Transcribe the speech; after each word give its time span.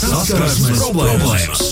Saskarsmes 0.00 0.78
problēmas! 0.80 1.64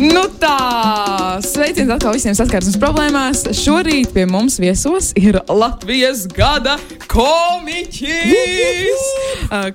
Nu 0.00 0.26
tā, 0.40 1.40
sveiciens 1.44 1.88
atkal 1.94 2.12
visiem 2.18 2.34
saskarsmes 2.36 2.76
problēmās. 2.80 3.46
Šorīt 3.56 4.12
pie 4.12 4.26
mums 4.28 4.58
viesos 4.60 5.10
ir 5.16 5.38
Latvijas 5.48 6.26
gada 6.28 6.76
komiķis 7.08 9.06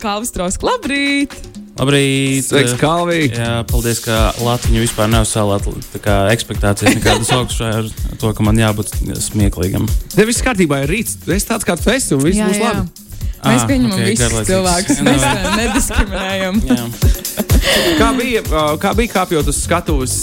Kalvis 0.03 0.33
Trausk. 0.35 0.61
Labrīt! 0.65 1.33
Labrīt! 1.75 2.45
Sveiks, 2.51 2.77
Kalvī! 2.79 3.31
Jā, 3.33 3.63
paldies, 3.67 4.03
ka 4.05 4.29
Latviju 4.45 4.85
vispār 4.85 5.09
neuzsālāt 5.11 5.65
ekspektācijas 6.35 6.99
nekādas 6.99 7.33
augšā 7.33 7.71
ar 7.81 7.89
to, 8.21 8.29
ka 8.29 8.45
man 8.45 8.61
jābūt 8.61 8.93
smieklīgam. 9.25 9.89
Tev 10.13 10.29
viss 10.29 10.45
kārtībā 10.45 10.83
ir 10.85 10.93
rīts. 10.93 11.17
Tu 11.25 11.33
esi 11.33 11.49
tāds, 11.49 11.65
kāds 11.65 11.81
tu 11.81 11.91
esi, 11.97 12.13
un 12.13 12.23
viss 12.23 12.39
Jā, 12.39 12.51
būs 12.53 12.61
jā. 12.61 12.69
labi. 12.69 13.04
Mēs 13.45 13.61
Ah, 13.61 13.67
pieņemam 13.69 13.99
ok, 13.99 14.07
visus 14.09 14.47
cilvēkus. 14.49 15.01
Nu, 15.01 15.11
Mēs 15.11 15.25
uh, 15.25 15.49
nediskriminējam. 15.59 16.61
Kā 17.99 18.09
bija, 18.17 18.41
kā 18.81 18.93
bija 18.97 19.13
kāpjot 19.19 19.49
uz 19.51 19.59
skatuves? 19.65 20.15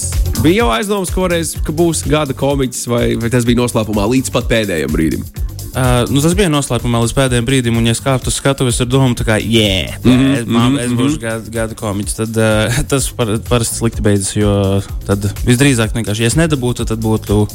Bija 0.43 0.63
jau 0.65 0.69
aizdoms, 0.75 1.13
ka, 1.15 1.29
reiz, 1.31 1.55
ka 1.63 1.75
būs 1.77 2.03
gada 2.09 2.35
komiķis, 2.35 2.87
vai, 2.91 3.05
vai 3.21 3.31
tas 3.31 3.47
bija 3.47 3.61
noslēpumā 3.63 4.09
līdz 4.17 4.33
pat 4.35 4.49
pēdējiem 4.51 4.95
brīdim? 4.95 5.27
Uh, 5.73 6.03
nu, 6.13 6.21
tas 6.21 6.35
bija 6.37 6.51
noslēpumā 6.53 6.99
līdz 7.01 7.15
pēdējiem 7.17 7.47
brīdim, 7.49 7.77
un, 7.81 7.87
ja 7.89 7.95
es 7.97 8.01
kāptu 8.05 8.29
uz 8.29 8.37
skatuves 8.37 8.81
ar 8.85 8.89
domu, 8.93 9.15
tā 9.17 9.25
kā, 9.25 9.39
yeah, 9.41 9.95
Mhm, 10.05 10.13
mm 10.13 10.35
-hmm, 10.35 10.47
man, 10.53 10.79
es 10.79 10.91
būšu 10.93 11.21
gada, 11.21 11.51
gada 11.51 11.75
komiķis, 11.75 12.15
tad 12.19 12.37
uh, 12.37 12.79
tas 12.91 13.09
par, 13.17 13.39
parasti 13.49 13.79
slikti 13.81 14.03
beidzas, 14.05 14.37
jo 14.37 14.83
tad 15.07 15.25
visdrīzāk 15.47 15.95
vienkārši, 15.97 16.23
ja 16.23 16.27
es 16.27 16.37
nedabūtu, 16.37 16.85
tad 16.85 16.99
būtu 17.01 17.47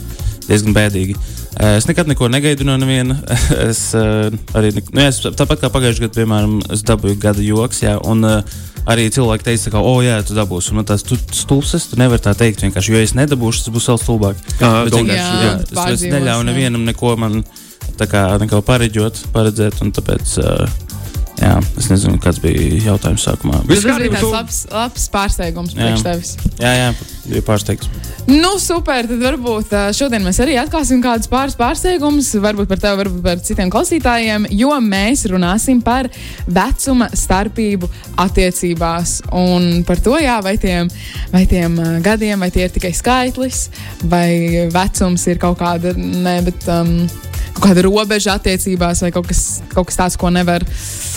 diezgan 0.48 0.73
bēdīgi. 0.73 1.13
Uh, 1.59 1.77
es 1.77 1.85
nekad 1.85 2.08
neko 2.08 2.27
negaidu 2.27 2.66
no 2.66 2.77
neviena. 2.77 3.20
es 3.70 3.94
uh, 3.94 4.34
arī, 4.53 4.73
nu, 4.94 5.02
jā, 5.02 5.08
es, 5.08 5.22
tāpat 5.22 5.61
kā 5.61 5.70
pagājušajā 5.70 6.08
gadā, 6.08 6.16
piemēram, 6.17 6.58
es 6.73 6.81
dabūju 6.84 7.20
gada 7.22 7.41
joks, 7.41 7.84
jā, 7.84 7.99
un 8.05 8.23
uh, 8.25 8.41
arī 8.88 9.09
cilvēki 9.13 9.44
teica, 9.44 9.72
ka, 9.75 9.84
oh, 9.84 10.02
jā, 10.02 10.17
tu 10.25 10.34
dabūsi. 10.34 10.73
Man 10.73 10.86
tas 10.88 11.03
tu 11.03 11.17
stulbs, 11.31 11.75
es 11.75 11.86
tu 11.92 11.99
nevari 11.99 12.23
tā 12.23 12.33
teikt, 12.33 12.64
vienkārši, 12.64 12.92
jo 12.94 12.97
es 13.03 13.14
nedabūšu, 13.14 13.66
tas 13.67 13.73
būs 13.75 13.89
vēl 13.92 13.99
stulbāk. 14.02 14.36
Ā, 14.61 14.83
Bet 14.88 14.94
kā. 14.94 15.05
jā, 15.05 15.31
Jā, 15.45 15.55
es, 15.94 16.02
es 16.02 16.05
neļauju 16.08 16.45
jā. 16.45 16.49
nevienam 16.49 16.86
neko 16.88 17.16
man 17.20 17.44
tā 17.98 18.09
kā 18.09 18.26
neko 18.42 18.62
pareģot, 18.66 19.28
paredzēt, 19.34 19.81
un 19.86 19.94
tāpēc, 19.95 20.36
uh, 20.44 20.88
jā, 21.42 21.53
es 21.80 21.90
nezinu, 21.92 22.20
kāds 22.22 22.42
bija 22.44 22.81
jautājums 22.92 23.26
sākumā. 23.28 23.64
Tas 23.70 23.86
bija 23.86 24.12
tāds 24.17 24.30
labs, 24.34 24.62
labs 24.73 25.09
pārsteigums 25.14 25.76
Jā. 25.76 25.81
priekš 25.84 26.06
tevis. 26.06 26.38
Jā, 26.62 26.73
jā, 26.78 26.94
bija 27.28 27.45
pārsteigts. 27.48 27.89
Nu, 28.28 28.58
super. 28.59 29.08
Tad 29.08 29.22
varbūt 29.23 29.72
šodien 29.95 30.26
mēs 30.26 30.42
arī 30.44 30.58
atklāsim 30.59 31.00
kādus 31.04 31.30
pāris 31.31 31.56
pārsteigumus, 31.59 32.34
varbūt 32.44 32.67
par 32.67 32.81
tevi, 32.84 33.00
varbūt 33.00 33.22
par 33.23 33.39
citiem 33.39 33.72
klausītājiem, 33.72 34.50
jo 34.52 34.73
mēs 34.84 35.23
runāsim 35.32 35.80
par 35.86 36.09
vecuma 36.44 37.08
starpību 37.16 37.88
attiecībās. 38.26 39.22
Un 39.38 39.86
par 39.88 40.04
to, 40.04 40.17
jā, 40.20 40.42
vai 40.44 40.58
tiem, 40.59 40.92
vai 41.32 41.45
tiem 41.48 41.80
gadiem, 42.04 42.44
vai 42.44 42.52
tie 42.52 42.67
ir 42.67 42.76
tikai 42.76 42.92
skaitlis, 42.98 43.70
vai 44.11 44.67
vecums 44.76 45.23
ir 45.32 45.39
kaut 45.39 45.61
kāda, 45.64 45.95
ne, 45.95 46.42
bet. 46.50 46.67
Um, 46.67 47.08
kāda 47.63 47.83
robeža 47.86 48.38
attiecībās, 48.38 49.02
vai 49.05 49.11
kaut 49.16 49.27
kas, 49.30 49.44
kaut 49.73 49.89
kas 49.89 50.00
tāds, 50.00 50.19
ko 50.19 50.31
nevar, 50.33 50.66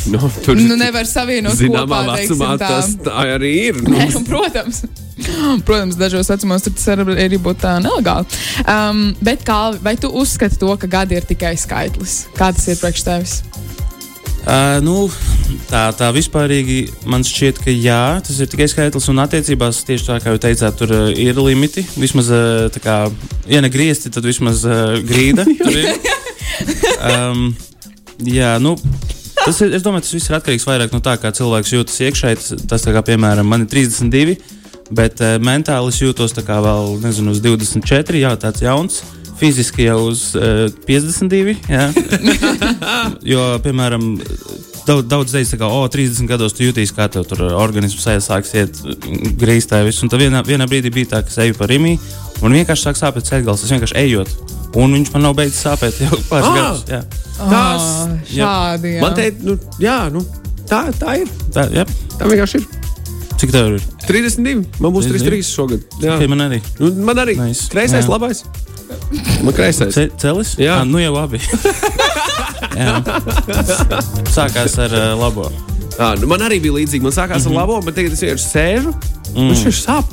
Nu, 0.09 0.31
tur 0.45 0.57
nu, 0.57 0.79
nevar 0.81 1.05
savienot 1.05 1.59
zināmā 1.59 1.99
kopā. 2.07 2.17
vecumā 2.17 2.55
tā. 2.57 2.69
tas 2.73 2.95
tā 3.05 3.25
arī 3.37 3.51
ir. 3.69 3.81
Nu, 3.91 3.99
Nē, 3.99 4.25
protams. 4.25 4.85
Protams, 5.69 5.99
dažos 6.01 6.31
vecumos 6.33 6.65
tas 6.65 6.87
var 6.89 7.03
arī 7.13 7.37
būt 7.37 7.61
tā 7.61 7.75
nelegāli. 7.85 8.25
Um, 8.65 9.11
bet 9.21 9.45
kā, 9.45 9.59
vai 9.85 9.93
tu 10.01 10.09
uzskati 10.09 10.57
to, 10.57 10.73
ka 10.81 10.89
gadi 10.89 11.19
ir 11.19 11.27
tikai 11.29 11.53
skaitlis? 11.61 12.23
Kā 12.39 12.49
tas 12.57 12.65
ir 12.73 12.81
priekš 12.81 13.05
tevis? 13.05 13.35
Uh, 14.41 14.79
nu, 14.81 14.95
tā, 15.69 15.91
tā 15.93 16.09
vispārīgi 16.17 16.79
man 17.05 17.21
šķiet, 17.27 17.61
ka 17.61 17.75
jā, 17.75 18.01
tas 18.25 18.39
ir 18.41 18.49
tikai 18.49 18.71
skaitlis, 18.73 19.11
un 19.13 19.21
attiecībās 19.21 19.83
tieši 19.85 20.07
tā 20.07 20.17
kā 20.25 20.33
jūs 20.33 20.41
teicāt, 20.47 20.79
tur 20.81 20.95
uh, 20.97 21.11
ir 21.13 21.37
limiti. 21.37 21.85
Vismaz, 22.01 22.33
uh, 22.33 22.71
tā 22.73 22.81
kā, 22.81 22.97
ja 23.53 23.61
ne 23.61 23.69
griezti, 23.69 24.09
tad 24.15 24.25
vismaz 24.25 24.65
uh, 24.65 24.97
grīda. 25.05 25.45
um, 27.11 27.51
jā, 28.27 28.57
nu. 28.63 28.77
Tas 29.41 29.61
ir, 29.65 29.73
es 29.77 29.85
domāju, 29.85 30.05
tas 30.05 30.15
viss 30.15 30.29
ir 30.29 30.37
atkarīgs 30.37 30.67
vairāk 30.69 30.93
no 30.93 31.01
tā, 31.05 31.15
kā 31.21 31.33
cilvēks 31.33 31.73
jūtas 31.73 32.01
iekšēji. 32.09 32.41
Tas, 32.41 32.67
tas 32.75 32.85
kā, 32.85 33.03
piemēram, 33.07 33.49
man 33.49 33.65
ir 33.65 33.71
32, 33.73 34.37
bet 34.97 35.23
uh, 35.25 35.39
mentāli 35.41 35.95
es 35.95 36.03
jūtos 36.03 36.37
kā 36.37 36.61
vēl, 36.65 36.99
nezinu, 37.05 37.33
uz 37.33 37.41
24, 37.45 38.21
jā, 38.21 38.35
tāds 38.41 38.65
jauns. 38.65 39.01
Fiziski 39.41 39.87
jau 39.87 40.11
uz 40.11 40.27
uh, 40.37 40.67
52. 40.85 41.57
Jā. 41.73 41.87
jo, 43.33 43.47
piemēram, 43.65 44.11
daudz, 44.85 45.09
daudz 45.09 45.33
teica, 45.33 45.63
ka, 45.63 45.73
oh, 45.73 45.89
30 45.89 46.29
gados 46.29 46.57
tu 46.57 46.67
jūties, 46.67 46.93
kā 46.97 47.09
tev 47.13 47.25
tur 47.29 47.47
organisms 47.55 48.05
sāks 48.27 48.53
iet 48.59 48.81
grīztā. 49.41 49.83
Un 49.89 50.13
tad 50.13 50.21
vienā, 50.21 50.45
vienā 50.47 50.69
brīdī 50.69 50.93
bija 50.93 51.15
tā, 51.17 51.25
ka 51.25 51.33
es 51.33 51.41
eju 51.47 51.57
pa 51.59 51.71
rīmi 51.71 51.97
un 52.45 52.61
vienkārši 52.61 52.91
sāk 52.91 53.01
sāpēt 53.01 53.29
ceļgals. 53.31 53.65
Es 53.65 53.73
vienkārši 53.73 54.01
ejot. 54.05 54.60
Un 54.77 54.93
viņš 54.95 55.13
man 55.15 55.23
nav 55.23 55.35
beidzis 55.35 55.65
sāpēt 55.67 55.97
jau 56.01 56.19
pāris 56.31 56.47
Ah! 56.47 56.55
gadus. 56.57 56.85
Jā. 56.89 57.01
Tas, 57.41 57.83
Ah, 57.83 58.09
jā. 58.31 58.45
šādi. 58.47 58.95
Jā. 58.97 59.01
man 59.03 59.15
te, 59.15 59.31
nu, 59.43 59.57
jā, 59.81 59.97
nu, 60.13 60.21
tā, 60.69 60.83
tā 60.99 61.17
ir. 61.23 61.29
Tā, 61.55 61.65
jā. 61.75 61.85
Tā 62.19 62.29
vienkārši 62.31 62.61
ir. 62.61 62.67
Cik 63.41 63.51
tev 63.55 63.71
ir? 63.75 63.83
32. 64.07 64.67
Man 64.85 64.93
būs 64.93 65.07
32. 65.09 65.41
33 65.41 65.49
šogad. 65.49 65.81
Jā, 66.03 66.17
Okay, 66.19 66.29
man 66.29 66.41
arī. 66.45 66.61
nu, 66.79 66.91
man 67.09 67.17
arī. 67.23 67.37
Nice. 67.41 67.69
Kreisais, 67.73 68.05
Jā. 68.05 68.11
labais. 68.13 68.45
Man 69.43 69.55
kreisais. 69.57 69.95
Ce 69.95 70.11
celis? 70.21 70.55
Jā. 70.61 70.81
Ah, 70.81 70.85
nu 70.85 70.99
jau 71.01 71.15
abi. 71.23 71.41
jā. 72.81 73.01
Sākās 74.35 74.77
ar 74.83 74.93
uh, 74.93 75.15
labo. 75.19 75.49
À, 76.01 76.15
nu, 76.21 76.27
man 76.31 76.41
arī 76.45 76.61
bija 76.63 76.77
līdzīgi. 76.79 77.03
Man 77.05 77.13
sākās 77.17 77.45
mm 77.45 77.49
-hmm. 77.49 77.57
ar 77.57 77.61
labo, 77.63 77.81
bet 77.85 77.95
tagad 77.97 78.13
es 78.13 78.21
vienkārši 78.23 78.49
sēžu. 78.53 78.93
Mm. 79.35 79.49
Viņš 79.51 79.65
ir 79.67 79.77
sāp. 79.81 80.05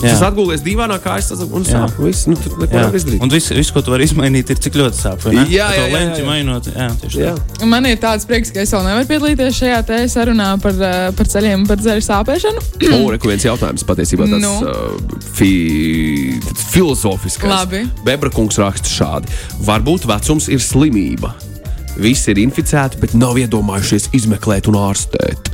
Jā. 0.00 0.14
Es 0.14 0.22
atgūlies 0.24 0.62
divānā 0.64 0.96
kājā, 1.02 1.36
un 1.44 1.64
Jā. 1.66 1.82
sāp. 1.84 1.98
Viss, 2.00 2.24
nu, 2.30 2.36
tur 2.40 2.54
neko 2.56 2.72
Jā. 2.72 2.84
nevar 2.86 2.96
izdarīt. 2.96 3.20
Un 3.20 3.28
viss, 3.32 3.50
vis, 3.52 3.70
ko 3.74 3.82
tu 3.84 3.92
vari 3.92 4.06
izmainīt, 4.08 4.48
ir 4.48 4.60
cik 4.64 4.78
ļoti 4.80 4.96
sāp. 4.96 5.26
Jā, 5.28 5.44
jā, 5.52 5.66
to 5.76 5.82
jā, 5.82 5.90
leņķi 5.92 6.22
jā. 6.22 6.26
mainot. 6.28 6.70
Jā, 6.72 6.86
tieši 7.02 7.20
Jā. 7.20 7.34
Man 7.68 7.84
ir 7.90 7.98
tāds 8.00 8.24
prieks, 8.28 8.52
ka 8.54 8.62
es 8.64 8.72
vēl 8.72 8.86
nevaru 8.86 9.08
piedalīties 9.10 9.58
šajā 9.60 9.82
te 9.90 9.98
sarunā 10.08 10.48
par, 10.62 10.72
ā, 10.72 10.92
par 11.18 11.28
ceļiem, 11.28 11.66
par 11.68 11.82
ceļu 11.84 12.06
sāpēšanu. 12.06 12.64
O, 12.96 13.10
reku 13.12 13.28
viens 13.28 13.44
jautājums 13.44 13.84
patiesībā 13.84 14.24
tāds 14.30 14.40
Nu. 14.40 14.54
uh, 14.64 15.20
fi, 15.36 15.50
filozofisks. 16.72 17.44
Labi. 17.44 17.84
Bebra 18.06 18.32
kungs 18.32 18.56
raksta 18.62 18.88
šādi. 18.88 19.28
Varbūt 19.68 20.08
vecums 20.08 20.48
ir 20.48 20.64
slimība. 20.64 21.34
Visi 22.00 22.30
ir 22.32 22.40
inficēti, 22.40 22.96
bet 23.02 23.12
nav 23.18 23.36
iedomājušies 23.36 24.08
izmeklēt 24.16 24.70
un 24.72 24.78
ārstēt. 24.80 25.52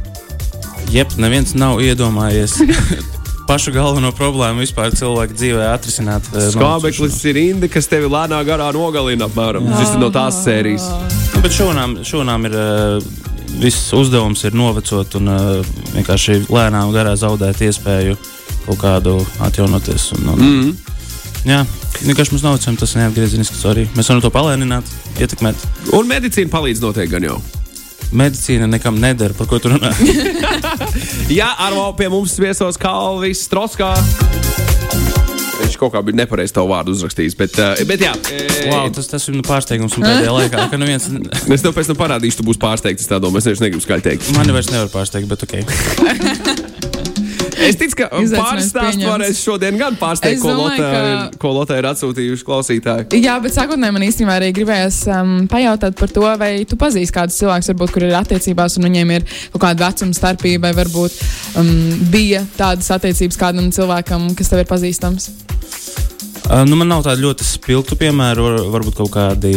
Jep, 0.95 1.17
neviens 1.19 1.57
nav 1.59 1.81
iedomājies 1.83 2.61
pašu 3.47 3.73
galveno 3.75 4.11
problēmu 4.17 4.65
vispār 4.65 4.95
cilvēka 4.97 5.37
dzīvē 5.37 5.69
atrisināt. 5.75 6.27
eh, 6.35 6.49
Skābeklis 6.53 7.19
ir 7.31 7.37
indi, 7.37 7.69
kas 7.69 7.87
tevi 7.87 8.11
lēnā 8.11 8.43
garā 8.47 8.73
nogalina 8.75 9.29
apmēram. 9.29 9.67
Ir 9.67 9.99
no 10.01 10.11
tās 10.11 10.43
sērijas. 10.45 10.89
Nu, 11.35 11.43
bet 11.43 11.53
šonām, 11.53 12.01
šonām 12.05 12.51
ir. 12.51 12.53
Uh, 12.53 13.23
Viss 13.57 13.93
uzdevums 13.97 14.43
ir 14.45 14.53
novecot 14.53 15.15
un 15.17 15.31
uh, 15.33 15.65
vienkārši 15.95 16.43
lēnām 16.53 16.91
garā 16.93 17.15
zaudēt 17.17 17.63
iespēju 17.65 18.19
kaut 18.67 18.79
kādu 18.83 19.15
atjaunoties. 19.41 20.11
Un, 20.13 20.29
un, 20.29 20.39
mm 20.43 20.61
-hmm. 20.61 20.75
Jā, 21.47 21.61
vienkārši 22.03 22.35
mums 22.35 22.43
novecojam, 22.43 22.77
tas 22.77 22.95
neatgriezenisks 22.99 23.65
arī. 23.71 23.87
Mēs 23.95 24.09
varam 24.11 24.21
to 24.21 24.31
palēnināt, 24.35 24.85
ietekmēt. 25.23 25.55
Un 25.93 26.09
medicīna 26.11 26.51
palīdz 26.51 26.83
noteikti 26.83 27.15
gan 27.15 27.23
jau. 27.23 27.41
Medicīna 28.15 28.69
nekam 28.71 28.99
nedara, 29.03 29.35
par 29.37 29.49
ko 29.51 29.59
tu 29.63 29.73
runā. 29.73 29.91
Jā, 31.39 31.49
Arvo 31.67 31.89
pie 31.99 32.11
mums 32.13 32.37
viesos 32.39 32.79
Kalvis 32.81 33.43
Stroskā. 33.49 33.95
Viņš 35.57 35.79
kaut 35.81 35.95
kā 35.95 36.03
bija 36.05 36.21
nepareizi 36.21 36.55
tavu 36.55 36.71
vārdu 36.71 36.93
uzrakstījis, 36.95 37.35
bet, 37.39 37.57
uh, 37.63 37.81
bet 37.89 38.05
jā. 38.05 38.13
wow, 38.69 38.87
tas, 38.93 39.09
tas 39.11 39.25
ir 39.27 39.39
nu 39.39 39.43
pārsteigums 39.47 39.97
pēdējā 39.97 40.37
laikā, 40.37 40.69
ka 40.73 40.81
neviens 40.81 41.09
Es 41.57 41.65
tev 41.65 41.75
pēc 41.77 41.91
tam 41.91 41.99
parādīšu, 41.99 42.43
tu 42.43 42.47
būsi 42.51 42.63
pārsteigts. 42.63 43.07
Es 43.07 43.11
tā 43.11 43.21
domāju, 43.23 43.57
es 43.57 43.65
negribu 43.65 43.85
skaļi 43.85 44.07
teikt. 44.11 44.31
mani 44.37 44.55
vairs 44.57 44.71
nevar 44.73 44.93
pārsteigt, 44.93 45.29
bet 45.33 45.49
ok. 45.49 46.65
Es 47.57 47.79
ticu, 47.81 47.97
ka 48.03 48.07
pieņemts. 48.13 49.07
varēs 49.07 49.39
šodien 49.41 49.79
gan 49.81 49.97
pārsteigt, 49.97 50.43
ko 50.43 50.51
domāju, 50.53 50.77
Lotē, 50.77 50.91
ka- 50.93 51.39
ko 51.41 51.53
Lotē 51.57 51.79
ir 51.81 51.89
atsūtījuši 51.89 52.45
klausītāji. 52.45 53.21
Jā, 53.25 53.39
bet 53.43 53.55
sākotnēji 53.57 53.95
man 53.97 54.05
īstenībā 54.05 54.37
arī 54.41 54.51
gribējās 54.57 54.99
um, 55.09 55.33
pajautāt 55.49 55.97
par 55.97 56.13
to, 56.13 56.27
vai 56.43 56.51
tu 56.69 56.77
pazīsti 56.77 57.17
kādus 57.17 57.39
cilvēkus, 57.41 57.71
varbūt, 57.73 57.95
kur 57.97 58.03
ir 58.09 58.17
attiecībās, 58.21 58.77
un 58.77 58.89
viņiem 58.91 59.15
ir 59.17 59.27
kaut 59.55 59.63
kāda 59.65 59.89
vecuma 59.89 60.13
starpība, 60.19 60.69
vai 60.69 60.85
varbūt 60.85 61.17
um, 61.63 61.73
bija 62.13 62.45
tādas 62.59 62.91
attiecības 62.93 63.41
kādam 63.41 63.73
cilvēkam, 63.73 64.35
kas 64.37 64.53
tev 64.53 64.61
ir 64.65 64.71
pazīstams. 64.71 65.31
Uh, 66.47 66.63
nu, 66.63 66.77
man 66.79 66.87
nav 66.87 67.01
tādu 67.03 67.25
ļoti 67.25 67.43
spilgtu 67.43 67.97
piemēru, 67.99 68.45
var, 68.47 68.59
varbūt 68.77 68.95
kaut 69.01 69.11
kādi 69.17 69.55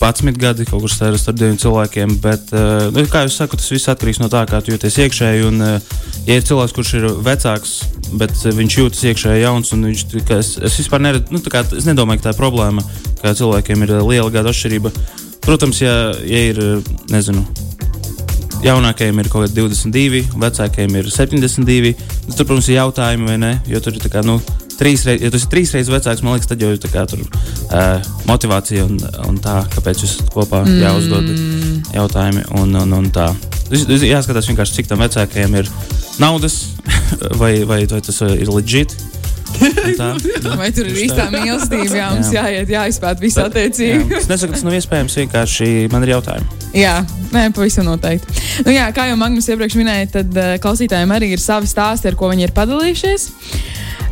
11 0.00 0.38
gadi, 0.40 0.64
kaut 0.64 0.80
kur 0.86 0.88
starp 0.88 1.36
diviem 1.36 1.58
cilvēkiem. 1.60 2.14
Bet, 2.22 2.48
uh, 2.56 2.86
nu, 2.94 3.04
kā 3.12 3.26
jau 3.26 3.34
saku, 3.34 3.58
tas 3.60 3.68
viss 3.68 3.90
atkarīgs 3.92 4.22
no 4.22 4.30
tā, 4.32 4.46
kā 4.48 4.62
tu 4.64 4.72
jūties 4.72 4.96
iekšēji. 5.04 5.44
Un, 5.50 5.60
uh, 5.60 6.11
ja 6.26 6.36
ir 6.38 6.46
cilvēks, 6.46 6.74
kurš 6.76 6.94
ir 6.98 7.08
vecāks, 7.26 7.74
bet 8.20 8.34
uh, 8.42 8.54
viņš 8.58 8.78
jūtas 8.78 9.02
iekšēji 9.10 9.44
jauns, 9.44 9.72
un 9.76 9.88
viņš, 9.90 10.06
es, 10.38 10.54
es 10.62 10.78
vispār 10.82 11.04
neredzu, 11.04 11.34
nu, 11.34 11.42
tā 11.42 11.52
kā, 11.54 11.64
es 11.78 11.88
nedomāju, 11.88 12.22
ka 12.22 12.28
tā 12.28 12.36
ir 12.36 12.40
problēma, 12.40 12.86
ka 13.22 13.34
cilvēkiem 13.38 13.86
ir 13.86 13.96
uh, 13.98 14.06
liela 14.06 14.30
gada 14.34 14.54
atšķirība. 14.54 14.94
Protams, 15.42 15.82
ja, 15.82 15.94
ja 16.22 16.42
ir, 16.52 16.62
uh, 16.62 16.96
nezinu, 17.10 17.44
jaunākajiem 18.62 19.22
ir 19.22 19.30
kaut 19.30 19.46
kādi 19.46 19.58
22, 19.58 20.24
vecākajiem 20.38 20.98
ir 21.00 21.10
72. 21.10 21.94
Nu, 22.28 22.34
tur, 22.34 22.46
protams, 22.46 22.70
ir 22.70 22.78
jautājumi, 22.78 23.30
vai 23.32 23.38
ne? 23.42 23.54
Jo 23.70 23.82
tur 23.82 23.96
ir 23.96 24.04
tā 24.04 24.12
kā, 24.12 24.22
nu, 24.26 24.38
trīs 24.78 25.04
reizes, 25.06 25.24
ja 25.24 25.30
tas 25.34 25.46
ir 25.46 25.50
trīs 25.52 25.72
reizes 25.74 25.92
vecāks, 25.92 26.22
man 26.24 26.36
liekas, 26.36 26.50
tad 26.50 26.62
jau 26.62 26.72
ir 26.74 26.80
tā 26.82 26.90
kā 26.92 27.04
tur 27.10 27.22
uh, 27.22 27.98
motivācija 28.28 28.86
un, 28.86 28.98
un 29.28 29.40
tā, 29.42 29.60
kāpēc 29.74 30.04
jūs 30.04 30.18
kopā 30.32 30.62
mm. 30.66 30.78
jāuzdod 30.82 31.32
jautājumi 31.96 32.46
un, 32.60 32.78
un, 32.84 32.96
un 33.00 33.10
tā. 33.14 33.30
Jāskatās 33.72 34.48
vienkārši, 34.50 34.76
cik 34.80 34.90
tam 34.90 35.00
vecākajiem 35.04 35.56
ir 35.62 35.70
naudas, 36.22 36.58
vai, 37.40 37.54
vai, 37.68 37.82
vai 37.88 38.00
tas 38.04 38.20
uh, 38.24 38.34
ir 38.36 38.52
legit. 38.52 38.94
Un 39.62 39.74
Tā, 39.98 40.06
nu, 40.16 40.54
Vai 40.60 40.70
tur 40.74 40.86
ir 40.88 40.96
īstā 41.04 41.26
tā. 41.28 41.30
mīlestība? 41.34 41.92
Jā, 41.94 42.06
mums 42.14 42.30
Jā. 42.32 42.44
jāiet, 42.48 42.70
jāizpēta 42.72 43.20
visa 43.22 43.42
Jā, 43.44 43.50
attiecība. 43.50 44.16
Es 44.18 44.28
nesaku, 44.30 44.56
tas 44.56 44.64
nav 44.64 44.76
iespējams. 44.78 45.16
Vienkārši 45.20 45.68
man 45.92 46.06
ir 46.06 46.14
jautājumi. 46.14 46.48
Jā, 46.80 46.94
nē, 47.32 47.48
pavisam 47.56 47.88
noteikti. 47.88 48.40
Nu, 48.66 48.74
jā, 48.74 48.88
kā 48.94 49.08
jau 49.10 49.18
Magnus 49.20 49.48
iepriekš 49.52 49.78
minēja, 49.80 50.10
tad 50.18 50.36
uh, 50.36 50.54
klausītājiem 50.62 51.14
arī 51.16 51.32
ir 51.34 51.42
savi 51.42 51.70
stāsti, 51.70 52.10
ar 52.10 52.18
ko 52.18 52.32
viņi 52.32 52.48
ir 52.48 52.56
padalījušies. 52.56 53.30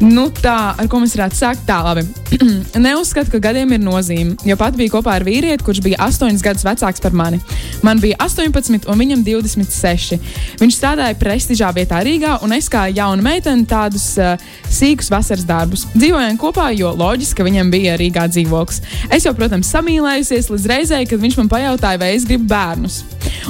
Nu, 0.01 0.31
tā, 0.33 0.73
ar 0.81 0.87
ko 0.89 0.97
mēs 1.03 1.13
varētu 1.13 1.37
sākt, 1.37 1.67
tā 1.69 1.77
labi. 1.85 2.07
Neuzskatu, 2.87 3.35
ka 3.35 3.41
gadiem 3.51 3.75
ir 3.77 3.83
nozīme, 3.85 4.33
jo 4.49 4.57
pat 4.57 4.73
biju 4.79 4.95
kopā 4.95 5.19
ar 5.19 5.27
vīrieti, 5.27 5.65
kurš 5.67 5.83
bija 5.85 5.99
8 6.07 6.41
gadus 6.41 6.65
vecāks 6.65 7.05
par 7.05 7.13
mani. 7.13 7.37
Man 7.85 8.01
bija 8.01 8.17
18, 8.25 8.89
un 8.89 9.03
viņam 9.03 9.27
26. 9.27 10.17
Viņš 10.63 10.79
strādāja 10.79 11.19
prestižā 11.21 11.69
vietā 11.77 12.01
Rīgā, 12.07 12.39
un 12.47 12.57
es 12.57 12.73
kā 12.73 12.87
jauna 12.89 13.21
meitene 13.29 13.69
tādus 13.69 14.15
uh, 14.17 14.41
sīkus 14.73 15.13
vasaras 15.13 15.45
darbus. 15.45 15.85
Dzīvojām 15.93 16.41
kopā, 16.41 16.71
jo 16.73 16.95
loģiski, 16.97 17.43
ka 17.43 17.51
viņam 17.51 17.77
bija 17.77 18.01
Rīgā 18.01 18.25
dzīvoklis. 18.33 18.81
Es 19.13 19.29
jau, 19.29 19.37
protams, 19.37 19.69
samīlējusies 19.69 20.49
līdz 20.49 20.73
reizei, 20.73 21.05
kad 21.13 21.21
viņš 21.21 21.43
man 21.43 21.53
pajautāja, 21.53 22.01
vai 22.01 22.15
es 22.17 22.25
gribu 22.25 22.49
bērnus. 22.49 23.03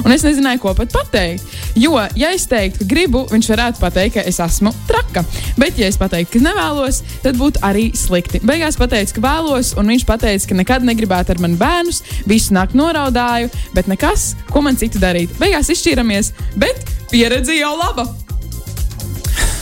Un 0.05 0.13
es 0.15 0.25
nezināju, 0.25 0.61
ko 0.63 0.73
pat 0.77 0.93
pateikt. 0.93 1.45
Jo, 1.79 1.95
ja 2.17 2.31
es 2.35 2.47
teiktu, 2.49 2.81
ka 2.81 2.89
gribu, 2.89 3.23
viņš 3.31 3.51
varētu 3.53 3.81
pateikt, 3.83 4.15
ka 4.17 4.25
es 4.27 4.39
esmu 4.43 4.73
traka. 4.89 5.23
Bet, 5.59 5.79
ja 5.79 5.89
es 5.91 5.99
pateiktu, 6.01 6.37
ka 6.37 6.45
nevēlos, 6.49 7.01
tad 7.25 7.39
būtu 7.39 7.63
arī 7.65 7.89
slikti. 7.97 8.41
Beigās 8.47 8.79
pateicu, 8.79 9.17
ka 9.17 9.25
vēlos, 9.27 9.75
un 9.79 9.91
viņš 9.91 10.07
teica, 10.11 10.47
ka 10.49 10.59
nekad 10.61 10.87
negribētu 10.87 11.35
ar 11.35 11.43
mani 11.43 11.59
bērnus. 11.59 12.03
Visu 12.29 12.55
nakti 12.57 12.79
noraudāju, 12.79 13.51
bet 13.75 13.91
nekas, 13.91 14.33
ko 14.51 14.65
man 14.65 14.79
citu 14.79 15.01
darīt. 15.01 15.33
Beigās 15.41 15.71
izšķīramies, 15.73 16.33
bet 16.59 16.85
pieredze 17.11 17.57
jau 17.59 17.75
laba. 17.79 18.09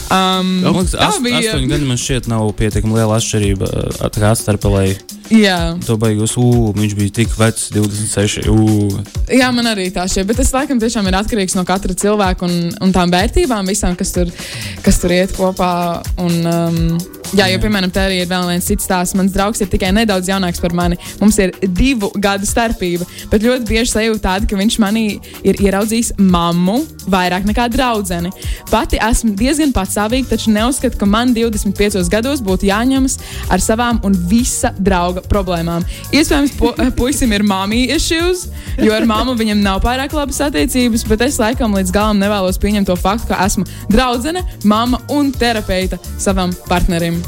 Um, 0.09 0.47
Man 0.63 0.73
liekas, 0.73 0.95
tā 0.95 1.05
ast, 1.05 1.21
bija. 1.21 1.37
astoņi 1.37 1.67
gadi 1.69 1.85
man 1.85 1.99
šķiet 2.01 2.29
nav 2.31 2.47
pietiekami 2.57 2.95
liela 2.97 3.19
atšķirība. 3.19 3.67
uh, 4.09 4.33
Starpā, 4.39 4.71
lai 4.73 4.87
Jā. 5.29 5.77
to 5.85 5.97
beigus, 6.01 6.33
ū, 6.41 6.73
viņš 6.73 6.95
bija 6.97 7.13
tik 7.19 7.35
vecs, 7.37 7.67
26. 7.75 8.47
Ū. 8.49 8.89
Jā, 9.29 9.51
man 9.53 9.69
arī 9.69 9.91
tā 9.93 10.07
šķiet, 10.09 10.25
bet 10.31 10.41
tas 10.41 10.49
laikam 10.55 10.81
tiešām 10.81 11.05
ir 11.11 11.19
atkarīgs 11.19 11.53
no 11.59 11.65
katra 11.67 11.93
cilvēka 11.93 12.47
un, 12.49 12.73
un 12.81 12.95
tām 12.95 13.13
vērtībām, 13.13 13.69
visām, 13.69 13.93
kas 13.99 14.15
tur, 14.15 14.33
kas 14.81 14.97
tur 15.03 15.13
iet 15.13 15.35
kopā. 15.37 16.01
Un, 16.17 16.41
um, 16.41 17.18
jā, 17.33 17.47
jo, 17.51 17.59
piemēram, 17.63 17.91
te 17.93 18.01
arī 18.01 18.21
ir 18.23 18.29
vēl 18.29 18.47
viens 18.49 18.67
cits 18.69 18.87
stāsts. 18.87 19.15
Mans 19.17 19.33
draugs 19.33 19.61
ir 19.63 19.69
tikai 19.71 19.91
nedaudz 19.95 20.29
jaunāks 20.31 20.61
par 20.63 20.73
mani. 20.77 20.97
Mums 21.21 21.39
ir 21.41 21.53
divu 21.63 22.11
gadu 22.15 22.47
starpība, 22.49 23.07
bet 23.31 23.45
ļoti 23.45 23.67
bieži 23.69 23.93
sajūta 23.93 24.23
tāda, 24.25 24.49
ka 24.49 24.59
viņš 24.59 24.79
manī 24.81 25.05
ir 25.43 25.59
ieraudzījis 25.61 26.15
mammu 26.19 26.79
vairāk 27.09 27.47
nekā 27.49 27.67
draudzeni. 27.73 28.31
Pati 28.69 28.99
esmu 29.09 29.33
diezgan 29.39 29.73
patsāvīga, 29.75 30.29
taču 30.33 30.53
neuzskatu, 30.55 30.99
ka 30.99 31.09
man 31.09 31.33
25 31.35 32.09
gados 32.11 32.43
būtu 32.45 32.69
jāņemas 32.69 33.17
ar 33.49 33.63
savām 33.63 34.01
un 34.07 34.17
visa 34.29 34.73
drauga 34.77 35.23
problēmām. 35.29 35.85
Iespējams, 36.15 36.55
pu 36.59 36.73
puisim 36.99 37.33
ir 37.35 37.45
māmija 37.47 37.97
issues, 37.97 38.47
jo 38.79 38.93
ar 38.95 39.07
māmu 39.09 39.35
viņam 39.39 39.63
nav 39.65 39.81
pārāk 39.85 40.15
labas 40.17 40.41
attiecības, 40.49 41.05
bet 41.09 41.25
es 41.27 41.39
laikam 41.41 41.75
līdz 41.77 41.93
galam 41.95 42.21
nevēlos 42.21 42.61
pieņemt 42.61 42.89
to 42.89 42.97
faktu, 42.99 43.31
ka 43.31 43.41
esmu 43.45 43.67
draudzene, 43.91 44.45
mamma 44.63 45.01
un 45.13 45.33
terapeita 45.35 46.01
savam 46.17 46.53
partnerim. 46.69 47.18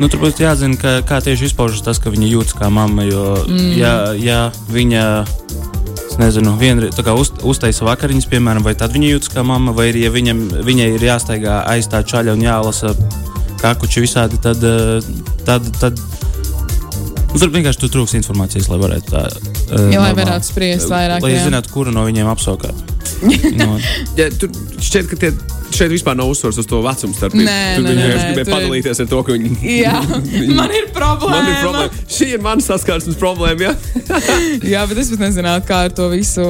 Nu, 0.00 0.08
tur 0.08 0.22
būtu 0.22 0.44
jāzina, 0.44 0.78
ka, 0.80 0.94
kā 1.06 1.20
tieši 1.24 1.50
izpaužas 1.50 1.82
tas, 1.84 2.00
ka 2.02 2.12
viņa 2.12 2.30
jūtas 2.30 2.56
kā 2.56 2.70
mamma. 2.72 3.04
Jo, 3.04 3.26
mm. 3.44 3.72
ja, 3.76 3.94
ja 4.16 4.38
viņa 4.72 5.02
es 6.12 6.18
nezinu, 6.20 6.54
vienreiz 6.60 6.96
uz, 6.96 7.32
uztaisa 7.48 7.86
vakariņas, 7.88 8.28
piemēram, 8.32 8.64
vai 8.64 8.74
tad 8.78 8.92
viņa 8.96 9.12
jūtas 9.14 9.32
kā 9.32 9.44
mamma, 9.46 9.72
vai 9.76 9.90
arī 9.92 10.06
ja 10.06 10.14
viņam, 10.14 10.42
viņai 10.64 10.88
ir 10.96 11.06
jāstaigā 11.08 11.62
aiz 11.72 11.88
tā 11.92 12.02
čaļa 12.04 12.36
un 12.36 12.44
jālasa 12.44 12.92
kakuči 13.62 14.04
visādi, 14.04 14.40
tad. 14.42 14.64
eh, 14.64 15.12
tad, 15.46 15.68
tad 15.80 16.00
Nu, 17.32 17.38
tur 17.40 17.48
vienkārši 17.48 17.80
tur 17.80 17.88
trūks 17.94 18.12
informācijas, 18.18 18.66
lai 18.68 18.76
varētu 18.82 19.08
tā. 19.08 19.22
Uh, 19.72 19.86
Ja, 19.88 20.02
lai 20.02 20.10
varētu 20.12 20.50
spriest 20.50 20.90
vairāk, 20.92 21.24
Lai 21.24 21.30
jā. 21.32 21.46
zinātu, 21.46 21.70
kuru 21.72 21.94
no 21.94 22.02
viņiem 22.04 22.28
apsaukāt. 22.28 22.76
no, 23.60 23.78
Ja, 24.18 24.26
tur 24.36 24.52
šķiet, 24.76 25.08
ka 25.08 25.16
tie, 25.16 25.30
šeit 25.76 25.92
vispār 25.94 26.16
nav 26.18 26.30
uzsvars 26.32 26.58
uz 26.62 26.66
to 26.70 26.80
vecumu 26.84 27.14
starpību. 27.16 27.44
Nē, 27.46 27.58
tur 27.76 27.84
nē, 27.86 27.90
viņi 27.90 27.98
nē, 27.98 28.06
vienkārši 28.06 28.26
gribēja 28.28 28.46
ir- 28.46 28.52
padalīties 28.54 29.02
ar 29.04 29.10
to, 29.12 29.22
ka 29.26 29.36
viņi. 29.36 29.52
Jā, 29.82 29.94
man 30.60 30.74
ir 30.78 30.88
problēma. 30.94 31.36
Man 31.36 31.50
ir 31.52 31.60
problēma. 31.64 32.02
Šī 32.16 32.28
ir 32.36 32.42
mana 32.44 32.64
saskarsmes 32.64 33.18
problēma. 33.20 33.70
Ja? 33.70 33.74
Jā, 34.74 34.84
bet 34.90 35.02
es 35.02 35.10
pat 35.14 35.24
nezinātu, 35.26 35.66
kā 35.68 35.82
ar 35.88 35.94
to 35.96 36.08
visu 36.12 36.44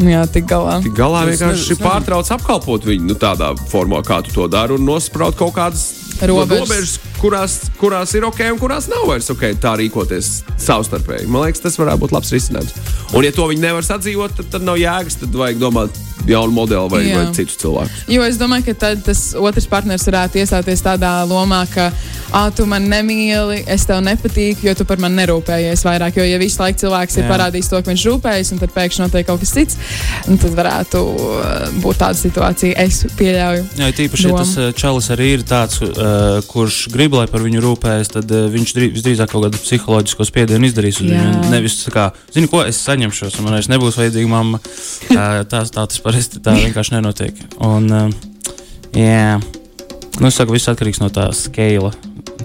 nu 0.00 0.10
jā, 0.12 0.22
tik 0.28 0.48
galā. 0.50 0.78
Tik 0.84 0.96
galā 0.96 1.22
Es 1.26 1.36
vienkārši 1.36 1.62
nezinu, 1.62 1.76
es 1.78 1.84
pārtrauc 1.84 2.32
apkalpot 2.36 2.84
viņu 2.88 3.10
nu, 3.12 3.16
tādā 3.20 3.52
formā, 3.70 4.02
kā 4.04 4.18
tu 4.26 4.34
to 4.34 4.48
dari, 4.52 4.76
un 4.76 4.84
nospraut 4.84 5.36
kaut 5.38 5.54
kādas 5.56 5.86
Robežas. 6.20 6.60
robežas 6.60 6.92
kurās, 7.26 7.58
kurās 7.80 8.14
ir 8.14 8.26
ok 8.28 8.42
un 8.52 8.60
kurās 8.60 8.86
nav 8.90 9.06
vairs 9.10 9.30
ok 9.34 9.48
tā 9.62 9.74
rīkoties 9.80 10.32
savstarpēji. 10.62 11.26
Man 11.30 11.46
liekas, 11.46 11.64
tas 11.64 11.78
varētu 11.80 12.04
būt 12.04 12.14
labs 12.14 12.34
risinājums. 12.34 12.76
Un, 13.12 13.26
ja 13.26 13.34
to 13.34 13.48
viņi 13.50 13.66
nevar 13.66 13.86
sadzīvot, 13.86 14.38
tad, 14.38 14.52
tad 14.54 14.66
nav 14.66 14.78
jēgas. 14.80 15.18
Tad 15.22 15.34
vajag 15.34 15.58
domāt 15.60 15.98
jaunu 16.26 16.52
modeli 16.52 16.90
vai, 16.90 17.02
Jā. 17.06 17.18
vai 17.20 17.34
citus 17.34 17.58
cilvēkus. 17.60 18.04
Jo 18.10 18.24
es 18.26 18.38
domāju, 18.40 18.66
ka 18.70 18.74
tad 18.86 19.02
tas 19.06 19.22
otrs 19.38 19.68
partneris 19.70 20.06
varētu 20.08 20.40
iestāties 20.42 20.82
tādā 20.84 21.12
lomā, 21.28 21.62
ka 21.70 21.90
ah, 22.34 22.48
tu 22.54 22.66
man 22.68 22.88
nemīli, 22.90 23.62
es 23.70 23.86
tev 23.86 24.02
nepatīku, 24.04 24.66
jo 24.66 24.74
tu 24.78 24.86
par 24.88 25.00
mani 25.02 25.20
nerūpējies 25.20 25.84
vairāk. 25.86 26.18
Jo, 26.18 26.26
ja 26.26 26.40
visu 26.42 26.60
laiku 26.62 26.82
cilvēks 26.84 27.20
ir 27.20 27.26
Jā. 27.26 27.30
parādījis 27.30 27.70
to, 27.70 27.80
ka 27.80 27.92
viņš 27.92 28.06
rūpējas, 28.10 28.52
un 28.54 28.62
tad 28.62 28.74
pēkšņi 28.74 29.04
notiek 29.04 29.28
kaut 29.28 29.42
kas 29.44 29.54
cits, 29.54 29.78
un 30.26 30.40
tad 30.42 30.56
varētu 30.58 31.02
uh, 31.02 31.54
būt 31.84 32.02
tāda 32.02 32.18
situācija. 32.18 32.78
Es 32.86 33.04
pieļauju. 33.18 33.66
Jā, 33.82 33.92
tīpaši, 34.00 34.28
ja 34.30 34.40
tas 34.42 34.54
uh, 34.58 34.70
čalis 34.76 35.10
arī 35.14 35.32
ir 35.38 35.46
tāds, 35.46 35.80
uh, 35.84 36.40
kurš 36.50 36.86
grib, 36.94 37.15
lai 37.18 37.26
par 37.30 37.44
viņu 37.44 37.62
rūpējas, 37.64 38.12
tad 38.14 38.32
uh, 38.34 38.46
viņš 38.52 38.74
drī, 38.76 38.88
visdrīzāk 38.94 39.32
kaut 39.32 39.46
kādu 39.46 39.60
psiholoģisko 39.62 40.26
spiedienu 40.28 40.68
izdarīs 40.68 41.00
uz 41.02 41.10
Jā. 41.10 41.20
viņu. 41.20 41.50
Nevis 41.52 41.78
tā 41.82 41.92
kā, 41.94 42.06
zini, 42.34 42.50
ko 42.52 42.62
es 42.66 42.80
saņemšos, 42.86 43.38
un 43.38 43.48
man 43.48 43.58
vairs 43.58 43.70
nebūs 43.72 44.00
vajadzīga 44.00 44.32
mamma. 44.32 44.62
Uh, 45.16 45.44
tā, 45.48 45.62
tā 45.72 45.84
tas 45.86 46.00
parasti 46.02 46.40
tā 46.44 46.52
vienkārši 46.58 46.96
nenotiek. 46.96 47.38
Un, 47.64 47.86
uh, 47.94 48.56
jā, 48.96 49.38
nu, 49.38 50.28
es 50.28 50.36
saku, 50.36 50.56
viss 50.56 50.68
atkarīgs 50.72 51.00
no 51.00 51.08
tā 51.14 51.28
skala, 51.36 51.94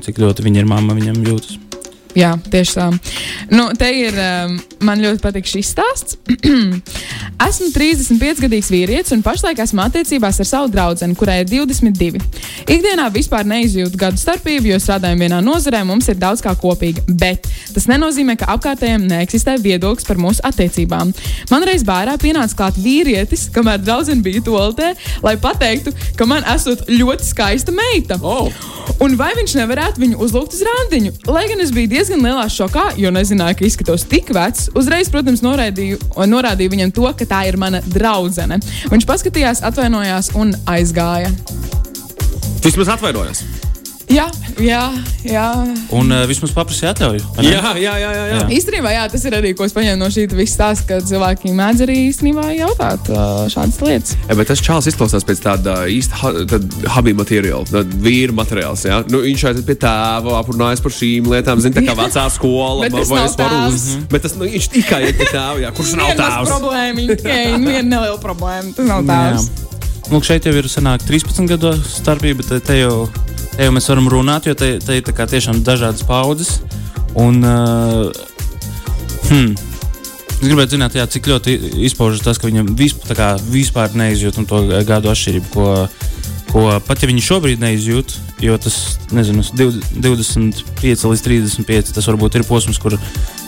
cik 0.05 0.21
ļoti 0.21 0.45
viņa 0.45 0.63
ir 0.63 0.69
mamma, 0.69 0.95
viņam 0.97 1.19
jūtas. 1.25 1.70
Jā, 2.17 2.35
tieši 2.51 2.77
tā. 2.77 2.89
Nu, 3.51 3.69
te 3.77 3.91
ir. 4.03 4.17
Um, 4.19 4.59
man 4.85 5.01
ļoti 5.01 5.21
patīk 5.23 5.49
šis 5.49 5.71
stāsts. 5.75 6.17
esmu 7.47 7.69
35 7.73 8.41
gadīgs 8.45 8.69
vīrietis 8.71 9.13
un 9.15 9.23
pašlaik 9.25 9.59
esmu 9.63 9.83
attiecībās 9.85 10.39
ar 10.41 10.47
savu 10.47 10.71
draugu, 10.73 11.09
kurai 11.17 11.41
ir 11.41 11.49
22. 11.49 12.21
Ikdienā 12.71 13.07
vispār 13.13 13.47
neizjūtu 13.49 13.99
gadu 13.99 14.21
starpību, 14.21 14.71
jo 14.71 14.79
strādājam 14.81 15.23
vienā 15.25 15.41
nozarē, 15.45 15.83
mums 15.87 16.09
ir 16.11 16.19
daudz 16.21 16.43
kā 16.43 16.53
kopīga. 16.57 17.03
Bet 17.07 17.49
tas 17.73 17.87
nenozīmē, 17.89 18.37
ka 18.39 18.49
apkārtējiem 18.55 19.07
neeksistē 19.09 19.57
viedoklis 19.61 20.07
par 20.07 20.19
mūsu 20.21 20.43
attiecībām. 20.47 21.13
Man 21.51 21.65
reiz 21.67 21.85
bērā 21.87 22.17
pienāca 22.21 22.57
klāt 22.57 22.79
vīrietis, 22.81 23.47
kamēr 23.55 23.81
draudzene 23.81 24.25
bija 24.25 24.43
toltē, 24.45 24.93
lai 25.25 25.35
pateiktu, 25.41 25.93
ka 26.17 26.27
man 26.29 26.45
esot 26.53 26.87
ļoti 26.91 27.27
skaista 27.27 27.73
meita. 27.75 28.19
Oh. 28.21 28.49
Un 29.01 29.15
vai 29.17 29.31
viņš 29.37 29.55
nevarētu 29.57 30.01
viņu 30.01 30.21
uzlūgt 30.21 30.57
uz 30.57 30.63
randiņu? 30.67 31.15
Lai 31.31 31.47
gan 31.49 31.63
es 31.63 31.73
biju 31.73 31.89
diezgan 32.01 32.23
lielā 32.25 32.47
šokā, 32.49 32.85
jo 32.97 33.11
nezināju, 33.13 33.59
ka 33.59 33.65
izskatos 33.67 34.07
tik 34.09 34.31
vecs, 34.33 34.71
uzreiz, 34.77 35.11
protams, 35.13 35.43
noraidīju, 35.45 35.99
norādīju 36.31 36.73
viņam 36.73 36.93
to, 36.97 37.05
ka 37.13 37.27
tā 37.29 37.43
ir 37.51 37.59
mana 37.61 37.83
draudzene. 37.85 38.57
Viņš 38.89 39.05
paskatījās, 39.09 39.61
atvainojās 39.69 40.33
un 40.41 40.55
aizgāja. 40.65 41.29
Vismaz 42.65 42.95
atvainojos. 42.97 43.45
Jā, 44.11 44.25
jā, 44.59 44.79
jā. 45.23 45.43
Un 45.95 46.11
uh, 46.11 46.23
vismaz 46.27 46.51
paprasīja 46.55 46.91
atļauju. 46.91 47.21
vai? 47.37 47.45
Jā, 47.47 47.61
jā, 47.79 47.93
jā. 47.95 47.95
jā, 48.01 48.09
jā. 48.11 48.23
Jā. 48.41 48.47
Īstenībā 48.57 48.91
jā, 48.91 49.03
tas 49.13 49.23
ir 49.29 49.35
arī, 49.37 49.53
ko 49.55 49.63
es 49.67 49.75
paņēmu 49.75 50.01
no 50.01 50.09
šī 50.11 50.25
visa 50.35 50.57
stāsta, 50.57 50.87
ka 50.89 50.97
cilvēki 51.07 51.53
mēdz 51.55 51.83
arī 51.85 51.95
īstenībā 52.09 52.49
jautāt 52.57 53.07
uh, 53.13 53.45
šādas 53.53 53.79
lietas. 53.85 54.17
Ja, 54.27 54.35
bet 54.39 54.51
tas 54.51 54.63
čāls 54.65 54.89
izklausās 54.91 55.23
pēc 55.27 55.43
tāda 55.45 55.77
īsta 55.91 56.19
ha, 56.23 56.33
tad 56.51 56.67
hobby 56.97 57.13
materiāla, 57.15 57.63
tāda 57.71 58.01
vīra 58.03 58.35
materiāls. 58.41 58.83
Ja? 58.89 58.99
Nu, 59.07 59.23
viņš 59.23 59.47
aiziet 59.53 59.69
pie 59.69 59.77
tēva, 59.85 60.35
aprunājas 60.41 60.83
par 60.83 60.95
šīm 60.97 61.31
lietām, 61.31 61.63
zina, 61.63 61.77
tā 61.79 61.85
kā 61.87 61.95
vecā 62.01 62.27
skola. 62.35 62.81
Bet 62.89 62.99
tas 62.99 63.13
vai 63.13 63.21
nav 63.23 63.31
es 63.31 63.39
varu 63.39 63.63
uz- 63.71 63.89
Bet 64.11 64.27
tas, 64.27 64.35
nu, 64.35 64.49
viņš 64.51 64.69
tikai 64.75 65.01
ir 65.07 65.15
pie 65.21 65.29
tēva, 65.31 65.57
jā, 65.63 65.71
kurš 65.79 65.95
nav 66.01 66.11
tēvs. 66.19 66.51
problēma, 66.51 67.07
tikai 67.15 67.41
viena 67.63 67.87
neliela 67.95 68.19
problēma. 68.21 68.75
Tas 68.75 68.91
nav 68.91 69.07
tēvs. 69.07 69.49
Nu, 70.11 70.19
šeit 70.25 70.43
jau 70.43 70.51
ir 70.59 70.67
sanāk 70.67 71.05
13 71.07 71.47
gadu 71.47 71.71
starpība. 71.87 72.43
Te, 72.43 72.57
te, 72.59 72.81
jau, 72.81 73.05
te 73.55 73.67
jau 73.67 73.73
mēs 73.75 73.89
varam 73.91 74.09
runāt, 74.11 74.47
jo 74.49 74.55
te, 74.57 74.75
te 74.83 74.99
ir 74.99 75.03
tiešām 75.05 75.63
dažādas 75.67 76.05
paudzes. 76.07 76.59
Un, 77.19 77.43
uh, 77.43 78.07
hmm, 79.27 79.71
Es 80.41 80.49
gribētu 80.49 80.73
zināt, 80.73 80.95
jā, 80.97 81.03
cik 81.05 81.27
ļoti 81.29 81.53
izpaužas 81.85 82.23
tas, 82.25 82.39
ka 82.41 82.47
viņam 82.47 82.71
visp, 82.73 83.03
tā 83.05 83.13
kā 83.13 83.27
vispār 83.53 83.93
neizjūt 83.93 84.39
un 84.41 84.47
to 84.49 84.61
gadu 84.87 85.11
atšķirību, 85.11 85.51
ko, 85.53 85.67
ko 86.49 86.63
pat 86.87 87.03
ja 87.03 87.09
viņi 87.11 87.21
šobrīd 87.27 87.61
neizjūt, 87.61 88.15
jo 88.41 88.55
tas, 88.57 88.79
nezinu, 89.13 89.45
20 89.45 90.01
25 90.01 91.05
līdz 91.11 91.23
35, 91.27 91.93
tas 91.93 92.09
varbūt 92.09 92.39
ir 92.39 92.47
posms, 92.49 92.81
kur 92.81 92.97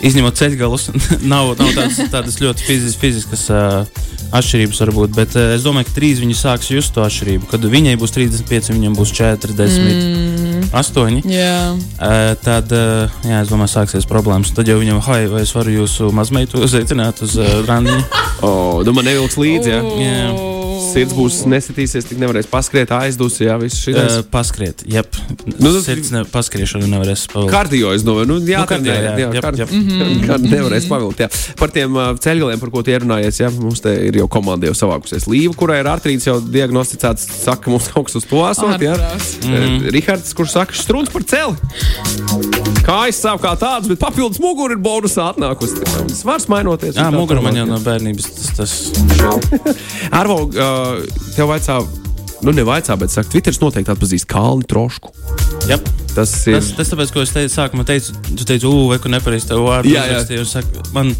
izņemot 0.03 0.39
ceļgalus, 0.39 0.89
nav, 1.33 1.53
nav 1.59 1.71
tāds, 1.75 1.99
tādas 2.11 2.39
ļoti 2.41 2.65
fizis, 2.67 2.97
fiziskas 2.99 3.45
uh, 3.53 4.03
atšķirības 4.35 4.81
varbūt, 4.83 5.13
bet 5.15 5.35
uh, 5.37 5.53
es 5.55 5.65
domāju, 5.65 5.89
ka 5.89 5.97
trīs 5.97 6.21
viņi 6.23 6.37
sāks 6.37 6.71
just 6.73 6.93
to 6.95 7.03
atšķirību. 7.05 7.49
Kad 7.51 7.67
viņai 7.73 7.95
būs 8.01 8.15
35, 8.15 8.73
viņam 8.75 8.97
būs 8.97 9.13
40, 9.17 9.59
mm. 9.59 10.69
8. 10.73 11.19
Jā. 11.31 11.57
Uh, 11.73 12.33
tad, 12.43 12.73
uh, 12.75 13.19
jā, 13.27 13.43
es 13.43 13.51
domāju, 13.51 13.73
sāksies 13.75 14.09
problēmas. 14.09 14.53
Tad 14.55 14.71
jau 14.71 14.79
viņam, 14.81 15.03
hei, 15.09 15.27
vai 15.31 15.45
es 15.47 15.53
varu 15.55 15.77
jūsu 15.79 16.11
mazmeitu 16.15 16.61
uzaicināt 16.67 17.23
uz 17.25 17.37
uh, 17.41 17.61
randiņu? 17.69 18.07
Oh, 18.43 18.81
nu 18.83 18.91
man 18.91 19.05
nevilks 19.07 19.37
līdzi. 19.39 19.71
Ja? 19.71 19.79
Jā. 20.03 20.52
Sirds 20.93 21.13
būs 21.17 21.39
nesitīsies, 21.49 22.07
tik 22.09 22.19
nevarēs 22.21 22.47
paskriet, 22.51 22.91
aizdūs, 22.95 23.39
jā, 23.43 23.55
viss 23.61 23.79
šis. 23.83 23.97
Uh, 23.97 24.23
paskriet, 24.33 24.83
jep. 24.89 25.15
Nu, 25.45 25.55
Nu, 25.63 25.71
tas- 25.77 25.85
Sirds 25.87 26.11
ne, 26.13 26.23
paskriešanu 26.29 26.87
nevarēs 26.91 27.25
pavilkt. 27.31 27.51
Kardio, 27.53 27.93
es 27.95 28.03
domāju, 28.05 28.27
nu, 28.33 28.39
jā, 28.47 28.61
Nu, 28.63 28.69
kardio, 28.69 28.93
jā, 28.93 29.13
jā, 29.17 29.29
jep, 29.33 29.43
kard- 29.43 29.61
jep. 29.63 29.73
kard 30.29 30.47
nevarēs 30.49 30.87
pavilkt. 30.91 31.23
Jā. 31.25 31.29
Par 31.59 31.73
tiem 31.75 31.95
uh, 31.97 32.11
ceļgaliem, 32.23 32.59
par 32.61 32.73
ko 32.73 32.83
tie 32.85 32.97
runājies, 33.03 33.39
jā, 33.43 33.51
mums 33.57 33.81
te 33.83 33.93
ir 34.09 34.19
jau 34.21 34.27
komanda 34.31 34.69
jau 34.69 34.75
savākusies. 34.83 35.27
Līva, 35.31 35.55
kurai 35.59 35.79
ir 35.83 35.89
artrīts 35.91 36.27
jau 36.29 36.37
diagnosticēts, 36.43 37.27
saka, 37.43 37.71
mums 37.73 37.89
kaut 37.93 38.09
kas 38.09 38.19
uz 38.21 38.27
to 38.29 38.43
esot. 38.49 38.81
Jā. 38.83 38.95
Mm. 39.47 39.89
Rihards, 39.93 40.33
kurš 40.37 40.55
saka, 40.57 40.77
struns 40.77 41.09
par 41.13 41.23
celi. 41.29 41.55
Kājas 42.83 43.19
sāp 43.23 43.39
kā 43.43 43.53
tāds, 43.59 43.87
bet 43.87 43.99
papildus 44.01 44.41
mugura 44.43 44.75
ir 44.75 44.81
bonusā 44.83 45.29
atnākusi. 45.31 45.83
Svars 46.13 46.49
mainoties. 46.51 46.97
Jā, 46.99 47.07
mugura 47.13 47.41
man 47.43 47.55
jau 47.55 47.63
jā. 47.65 47.69
no 47.69 47.79
bērnības 47.83 48.27
tas. 48.33 48.51
tas 48.57 48.73
Arvo, 50.19 50.37
uh, 50.63 51.19
tev 51.35 51.51
vajadzā, 51.51 51.79
nu, 52.43 52.53
nevaicā, 52.55 52.97
bet 52.99 53.13
saka, 53.13 53.31
Twitteris 53.33 53.61
noteikti 53.61 53.93
atpazīst 53.93 54.27
Kalnu 54.31 54.67
trošku. 54.69 55.13
Jep. 55.69 55.87
Tas 56.13 56.31
ir. 56.45 56.59
Tas, 56.59 56.73
tas 56.77 56.91
tāpēc, 56.91 57.13
ko 57.13 57.23
es 57.25 57.31
teicu, 57.33 57.53
sākumā 57.55 57.85
teicu, 57.89 58.13
tu 58.33 58.45
teici, 58.45 58.67
ugh, 58.69 58.89
vai 58.91 58.99
kur 59.01 59.13
nepareizi 59.13 59.49
tev 59.49 59.63
vārdu 59.65 59.89
Jā, 59.89 60.03
jā. 60.11 60.43
Saka, 60.45 60.83
man, 60.93 61.13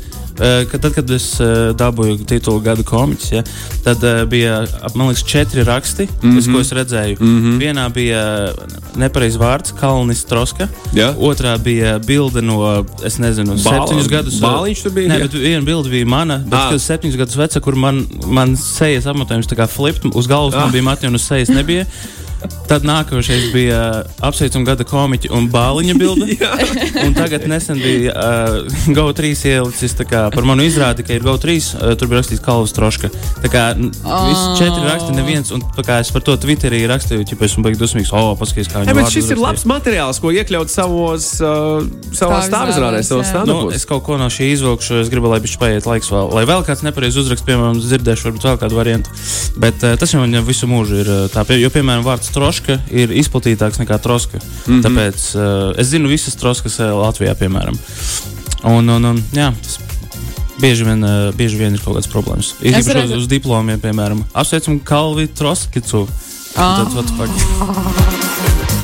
ka 0.72 0.78
tad, 0.78 0.94
kad 0.96 1.10
es 1.12 1.40
eh, 1.40 1.46
dabūju 1.78 2.26
titulu 2.26 2.60
gada 2.66 2.84
komiķis, 2.84 3.32
ja, 3.32 3.44
tad 3.84 4.04
eh, 4.04 4.26
bija, 4.26 4.64
ap, 4.82 4.96
man 4.96 5.08
liekas, 5.08 5.24
četri 5.24 5.64
raksti, 5.64 6.08
mm 6.08 6.30
Mhm. 6.30 6.40
-hmm. 6.40 6.54
ko 6.54 6.60
es 6.60 6.72
redzēju. 6.72 7.18
Mm 7.20 7.42
-hmm. 7.44 7.60
Vienā 7.62 7.90
bija 7.94 8.54
nepareizs 8.96 9.38
vārds, 9.38 9.74
Kalnis 9.80 10.26
Troska. 10.26 10.68
Jā. 10.94 11.14
Otrā 11.20 11.58
bija 11.58 12.00
bilde 12.00 12.42
no, 12.42 12.86
es 13.06 13.18
nezinu, 13.18 13.54
Bāl- 13.54 13.74
septiņus 13.88 14.08
gadus. 14.10 14.34
eh, 14.34 14.42
Bāliņš 14.46 14.84
tur 14.84 14.92
bija, 14.92 15.08
Nē, 15.10 15.16
jā? 15.20 15.22
bet 15.22 15.34
viena 15.34 15.66
bilde 15.66 15.90
bija 15.90 16.06
mana, 16.06 16.38
bet 16.38 16.60
Ā. 16.60 16.70
kad 16.70 16.80
septiņus 16.82 17.16
gadus 17.18 17.36
veca, 17.36 17.60
kur 17.60 17.76
man, 17.76 18.06
man 18.28 18.56
sejas 18.58 19.06
apmetojums 19.06 19.48
tā 19.48 19.56
kā 19.56 19.68
flipt, 19.68 20.06
uz 20.16 20.28
galvas 20.28 20.54
man 20.56 20.68
Ah. 20.70 20.72
bija 20.72 20.84
mati 20.84 21.08
un 21.08 21.16
uz 21.16 21.22
sejas 21.22 21.50
nebija. 21.50 21.86
Tad 22.68 22.86
nākošais 22.88 23.50
bija 23.54 23.80
apsveicuma 24.24 24.66
gada 24.72 24.86
komiķa 24.88 25.32
un 25.36 25.50
bāliņa 25.54 25.96
bilde. 26.00 26.38
un 27.06 27.16
tagad 27.16 27.46
nesen 27.50 27.80
bija 27.82 28.14
uh, 28.14 28.78
GO3 28.96 29.34
ielicis 29.54 29.96
kā 30.10 30.26
par 30.34 30.48
manu 30.48 30.66
izrādi, 30.66 31.06
ka 31.06 31.16
ir 31.16 31.26
GO3. 31.26 31.58
Uh, 31.78 31.94
tur 32.00 32.10
bija 32.12 32.22
rakstīts 32.22 32.44
Kalvas 32.44 32.74
Troška. 32.76 33.12
Tā 33.44 33.52
kā 33.52 33.66
n- 33.76 33.92
visi 33.94 34.46
četri 34.60 34.84
raksti, 34.88 35.16
neviens. 35.16 35.54
Un 35.56 35.64
kā 35.84 36.00
es 36.04 36.12
par 36.14 36.26
to 36.26 36.36
Twitterī 36.40 36.84
rakstīju, 36.90 37.26
ja 37.28 37.38
esmu 37.48 37.66
baigi 37.68 37.80
dusmīgs, 37.82 38.14
o, 38.16 38.34
paskaties, 38.40 38.72
kā 38.72 38.82
viņi 38.82 38.94
bet 38.94 39.06
vārdu 39.06 39.16
šis 39.18 39.32
ir 39.36 39.42
labs 39.42 39.66
materiāls, 39.70 40.20
ko 40.24 40.32
iekļaut 40.34 40.72
savos, 40.74 41.30
uh, 41.44 41.84
savā 42.16 42.42
stāvizrādē, 42.48 43.04
savos 43.06 43.30
jā. 43.30 43.44
Nu, 43.44 43.54
stand-upos. 43.54 43.78
es 43.78 43.88
kaut 43.90 44.04
ko 44.08 44.18
no 44.22 44.30
šī 44.34 44.50
izvilkšu, 44.56 45.02
es 45.04 45.12
gribu, 45.14 45.30
lai 45.32 45.42
viņš 45.44 45.56
paiet 45.62 45.88
laiks 45.90 46.12
vēl. 46.14 46.32
Lai 46.38 46.46
vēl 46.50 46.66
kāds 46.68 46.84
nepareizi 46.88 47.22
uzrakst, 47.22 47.46
piemēram, 47.48 47.82
dzirdēšu, 47.84 48.30
varbūt 48.30 48.48
vēl 48.50 48.60
kādu 48.64 48.80
variantu. 48.80 49.14
Bet 49.62 49.86
uh, 49.86 49.96
tas 50.00 50.14
jau 50.14 50.24
man 50.24 50.34
jau 50.34 50.44
visu 50.48 50.70
mūžu 50.72 51.02
ir 51.04 51.12
uh, 51.14 51.24
tā, 51.34 51.46
jo, 51.60 51.72
piemēram, 51.74 52.06
vārds 52.08 52.33
troška 52.34 52.80
ir 52.92 53.14
izplatītāks 53.22 53.80
nekā 53.82 54.00
troska. 54.04 54.40
Mm 54.40 54.74
-hmm. 54.74 54.84
Tāpēc 54.86 55.26
uh, 55.36 55.80
es 55.80 55.88
zinu 55.94 56.10
visas 56.10 56.36
troskas 56.36 56.80
uh, 56.80 56.94
Latvijā, 56.98 57.36
piemēram. 57.36 57.78
Un, 58.64 58.90
un, 58.90 59.06
un 59.06 59.24
jā, 59.34 59.52
tas 59.64 59.80
bieži 60.62 60.84
vien, 60.88 61.04
uh, 61.04 61.36
bieži 61.36 61.58
vien 61.58 61.74
ir 61.74 61.82
kaut 61.84 61.98
kādas 61.98 62.12
problēmas. 62.12 62.54
Ir 62.62 62.74
īpaši 62.74 62.98
redzu- 63.00 63.18
uz, 63.18 63.24
uz 63.24 63.28
diplomiem, 63.28 63.80
piemēram, 63.80 64.24
apsveicam 64.34 64.80
Kalvi 64.80 65.28
Troskicu. 65.28 66.08
Ah. 66.56 66.84
Tad, 66.84 66.94
what 66.94 67.06
the 67.06 67.14
fuck? 67.18 68.13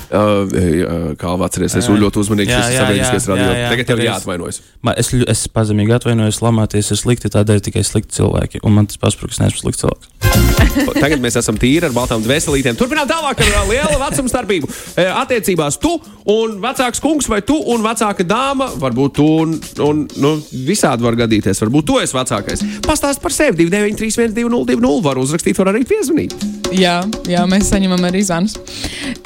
Uh, 0.09 1.13
kā 1.21 1.35
atceries, 1.45 1.75
es 1.77 1.87
ļoti 1.89 2.17
uzmanīgi 2.23 2.49
šis 2.49 2.77
sabiedriskais 2.79 3.27
radio. 3.29 3.49
Tagad 3.69 3.89
tev 3.91 3.99
ir 4.01 4.07
jāatvainojas. 4.07 4.61
Man, 4.85 4.95
es, 4.97 5.11
es 5.13 5.43
pazemīgi 5.53 5.93
atvainojos, 5.93 6.39
lamāties 6.41 6.89
ir 6.95 6.97
slikti, 6.97 7.29
tādēļ 7.33 7.61
tikai 7.67 7.83
slikti 7.85 8.17
cilvēki. 8.17 8.63
Un 8.65 8.73
man 8.77 8.89
tas 8.89 8.97
paspruks, 9.01 9.37
neesmu 9.41 9.61
slikts 9.61 9.83
cilvēks. 9.83 10.09
Tagad 11.03 11.21
mēs 11.21 11.37
esam 11.39 11.59
tīri 11.61 11.85
ar 11.85 11.93
baltām 11.93 12.23
dvēselītēm. 12.25 12.77
Turpinām 12.79 13.09
tālāk 13.09 13.43
ar 13.45 13.69
lielu 13.69 13.99
vecuma 14.01 14.31
starpību. 14.31 14.69
Attiecībās 14.97 15.77
tu 15.81 15.93
un 16.29 16.57
vecāks 16.63 17.03
kungs 17.03 17.29
vai 17.29 17.41
tu 17.45 17.59
un 17.73 17.85
vecāka 17.85 18.25
dāma. 18.25 18.71
Varbūt 18.81 19.17
tu 19.19 19.27
un, 19.43 19.57
un 19.85 20.05
nu, 20.21 20.35
visādi 20.67 21.05
var 21.05 21.19
gadīties. 21.19 21.61
Varbūt 21.65 21.89
tu 21.89 21.99
esi 22.01 22.17
vecākais. 22.17 22.65
Pastāst 22.87 23.21
par 23.21 23.35
sevi 23.35 23.65
293, 23.65 24.33
202, 24.41 24.97
var 25.05 25.21
uzrakstīt, 25.21 25.61
var 25.61 25.73
arī 25.73 25.85
piezvanīt. 25.89 26.58
Jā, 26.69 26.99
jā, 27.25 27.41
mēs 27.49 27.69
saņemam 27.71 28.03
arī 28.05 28.19
zvanus. 28.21 28.53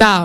Tā, 0.00 0.24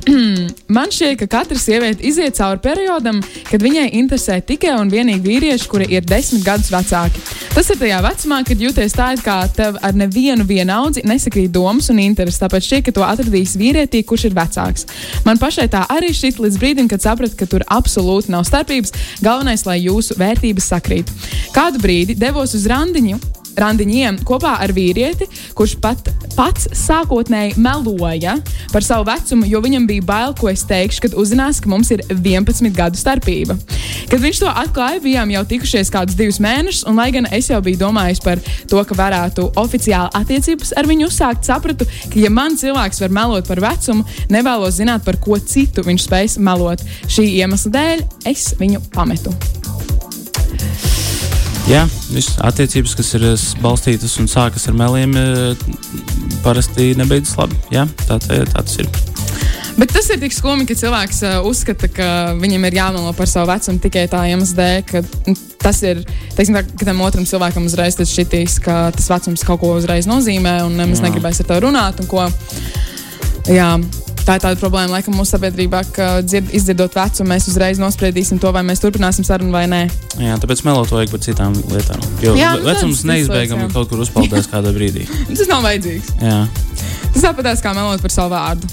man 0.76 0.92
šķiet, 0.92 1.16
ka 1.22 1.28
katra 1.38 1.56
sieviete 1.58 2.04
iziet 2.04 2.36
cauri 2.36 2.60
periodam, 2.60 3.22
kad 3.48 3.64
viņai 3.64 3.86
interesē 3.96 4.36
tikai 4.44 4.74
un 4.76 4.92
vienīgi 4.92 5.24
vīrieši, 5.24 5.68
kuri 5.70 5.88
ir 5.94 6.04
desmit 6.04 6.44
gadus 6.44 6.68
vecāki. 6.72 7.24
Tas 7.54 7.70
ir 7.72 7.80
tajā 7.80 8.02
vecumā, 8.04 8.42
kad 8.46 8.60
jūties 8.60 8.94
tā, 8.96 9.08
it 9.16 9.24
kā 9.24 9.38
tev 9.56 9.80
ar 9.80 9.96
nevienu 9.96 10.44
vienaudzi 10.46 11.06
nesakrīt 11.08 11.50
domas 11.54 11.88
un 11.92 12.02
intereses. 12.04 12.42
Tāpēc 12.44 12.68
šķiet, 12.68 12.86
ka 12.90 12.96
to 12.98 13.08
atradīs 13.08 13.56
vīrietī, 13.60 14.04
kurš 14.04 14.28
ir 14.28 14.36
vecāks. 14.36 14.86
Man 15.24 15.40
pašai 15.40 15.68
tā 15.72 15.86
arī 15.90 16.12
šķiet 16.14 16.44
līdz 16.44 16.60
brīdim, 16.60 16.92
kad 16.92 17.02
sapratu, 17.02 17.40
ka 17.40 17.48
tur 17.48 17.64
absolūti 17.72 18.36
nav 18.36 18.44
starpības. 18.48 18.92
Galvenais, 19.24 19.64
lai 19.66 19.80
jūsu 19.80 20.20
vērtības 20.20 20.72
sakrīt. 20.74 21.12
Kādu 21.56 21.80
brīdi 21.82 22.20
devos 22.20 22.54
uz 22.58 22.68
randiņu 22.68 23.39
randiņiem 23.60 24.20
kopā 24.26 24.56
ar 24.64 24.72
vīrieti, 24.76 25.28
kurš 25.56 25.76
pat, 25.82 26.10
pats 26.36 26.68
sākotnēji 26.76 27.56
meloja 27.60 28.36
par 28.72 28.84
savu 28.86 29.06
vecumu, 29.08 29.48
jo 29.50 29.60
viņam 29.64 29.86
bija 29.88 30.06
bail, 30.06 30.34
ko 30.38 30.50
es 30.52 30.64
teikšu, 30.68 31.06
kad 31.06 31.16
uzzinās, 31.20 31.60
ka 31.62 31.70
mums 31.70 31.90
ir 31.94 32.04
11 32.10 32.70
gadu 32.76 33.00
starpība. 33.00 33.56
Kad 34.10 34.22
viņš 34.22 34.42
to 34.42 34.50
atklāja, 34.50 35.02
bijām 35.04 35.32
jau 35.34 35.44
tikušies 35.52 35.92
kādus 35.92 36.18
divus 36.18 36.40
mēnešus, 36.42 36.86
un 36.90 36.98
lai 37.00 37.10
gan 37.14 37.28
es 37.30 37.50
jau 37.50 37.60
biju 37.64 37.80
domājis 37.84 38.22
par 38.24 38.42
to, 38.70 38.82
ka 38.86 38.98
varētu 38.98 39.50
oficiāli 39.60 40.12
attiecības 40.20 40.74
ar 40.78 40.88
viņu 40.90 41.10
uzsākt, 41.10 41.46
sapratu, 41.46 41.88
ka 42.10 42.20
ja 42.20 42.32
man 42.32 42.58
cilvēks 42.60 43.02
var 43.04 43.14
melot 43.14 43.50
par 43.50 43.62
vecumu, 43.62 44.06
nevēlos 44.32 44.78
zināt, 44.80 45.04
par 45.06 45.20
ko 45.22 45.38
citu 45.38 45.84
viņš 45.86 46.06
spēs 46.08 46.38
melot. 46.42 46.82
Šī 47.10 47.28
iemesla 47.42 47.76
dēļ 47.76 48.08
es 48.30 48.50
viņu 48.60 48.82
pametu. 48.94 49.34
Jā, 51.70 51.84
visas 52.10 52.34
attiecības, 52.42 52.96
kas 52.98 53.12
ir 53.14 53.24
eh, 53.28 53.42
balstītas 53.62 54.16
un 54.18 54.26
sākas 54.26 54.64
ar 54.66 54.74
meliem, 54.74 55.12
eh, 55.14 55.60
parasti 56.42 56.88
nebeidzas 56.98 57.36
labi. 57.38 57.58
Jā, 57.70 57.84
tā, 58.08 58.16
tā, 58.24 58.40
tā 58.50 58.64
tas 58.64 58.80
ir. 58.82 58.88
Bet 59.78 59.94
tas 59.94 60.08
ir 60.10 60.18
tik 60.18 60.34
skumji, 60.34 60.66
ka 60.66 60.74
cilvēks 60.76 61.22
uh, 61.24 61.36
uzskata, 61.46 61.86
ka 61.94 62.08
viņam 62.40 62.66
ir 62.66 62.76
jāmelo 62.80 63.12
par 63.16 63.30
savu 63.30 63.52
vecumu 63.52 63.80
tikai 63.80 64.02
tā 64.10 64.24
iemesla 64.32 64.58
dēļ, 64.58 64.82
ka 64.90 65.04
mm, 65.06 65.38
tas 65.62 65.78
ir, 65.86 66.02
teiksim, 66.34 66.58
tā, 66.58 66.64
ka 66.74 66.88
tam 66.90 67.04
otram 67.06 67.28
cilvēkam 67.30 67.70
uzreiz 67.70 67.96
šitīs, 68.02 68.58
ka 68.60 68.90
tas 68.96 69.06
vecums 69.14 69.46
kaut 69.46 69.62
ko 69.62 69.76
uzreiz 69.78 70.10
nozīmē 70.10 70.58
un 70.66 70.74
nemaz 70.80 71.04
negribēs 71.06 71.44
ar 71.44 71.52
tevi 71.52 71.68
runāt. 71.68 72.02
un 72.02 72.10
ko. 72.10 72.26
Jā. 73.46 73.76
Tā 74.26 74.36
ir 74.36 74.42
tāda 74.44 74.58
problēma, 74.60 74.92
laikam, 74.94 75.14
mūsu 75.18 75.34
sabiedrībā, 75.34 75.80
ka 75.96 76.08
dzird, 76.22 76.50
izdzirdot 76.54 76.94
vecumu, 76.94 77.28
mēs 77.32 77.48
uzreiz 77.50 77.80
nospriedīsim 77.82 78.38
to, 78.42 78.52
vai 78.54 78.62
mēs 78.66 78.82
turpināsim 78.82 79.26
sarunu 79.26 79.50
vai 79.54 79.64
nē. 79.70 79.80
Jā, 80.22 80.36
tāpēc 80.42 80.62
melot 80.66 80.92
vajag 80.94 81.10
par 81.14 81.22
citām 81.24 81.56
lietām. 81.72 82.04
Jo 82.22 82.34
Jā, 82.38 82.52
nu, 82.60 82.66
vecums 82.68 83.02
neizbēgami 83.08 83.70
kaut 83.74 83.90
kur 83.90 84.04
uzpeldēs 84.04 84.46
kādā 84.52 84.70
brīdī. 84.76 85.06
Tas 85.30 85.48
nav 85.50 85.64
vajadzīgs. 85.66 86.12
Jā, 86.22 86.38
Tas 87.10 87.24
tāpatās 87.26 87.64
kā 87.64 87.72
melot 87.74 88.04
par 88.04 88.14
savu 88.14 88.34
vārdu, 88.36 88.70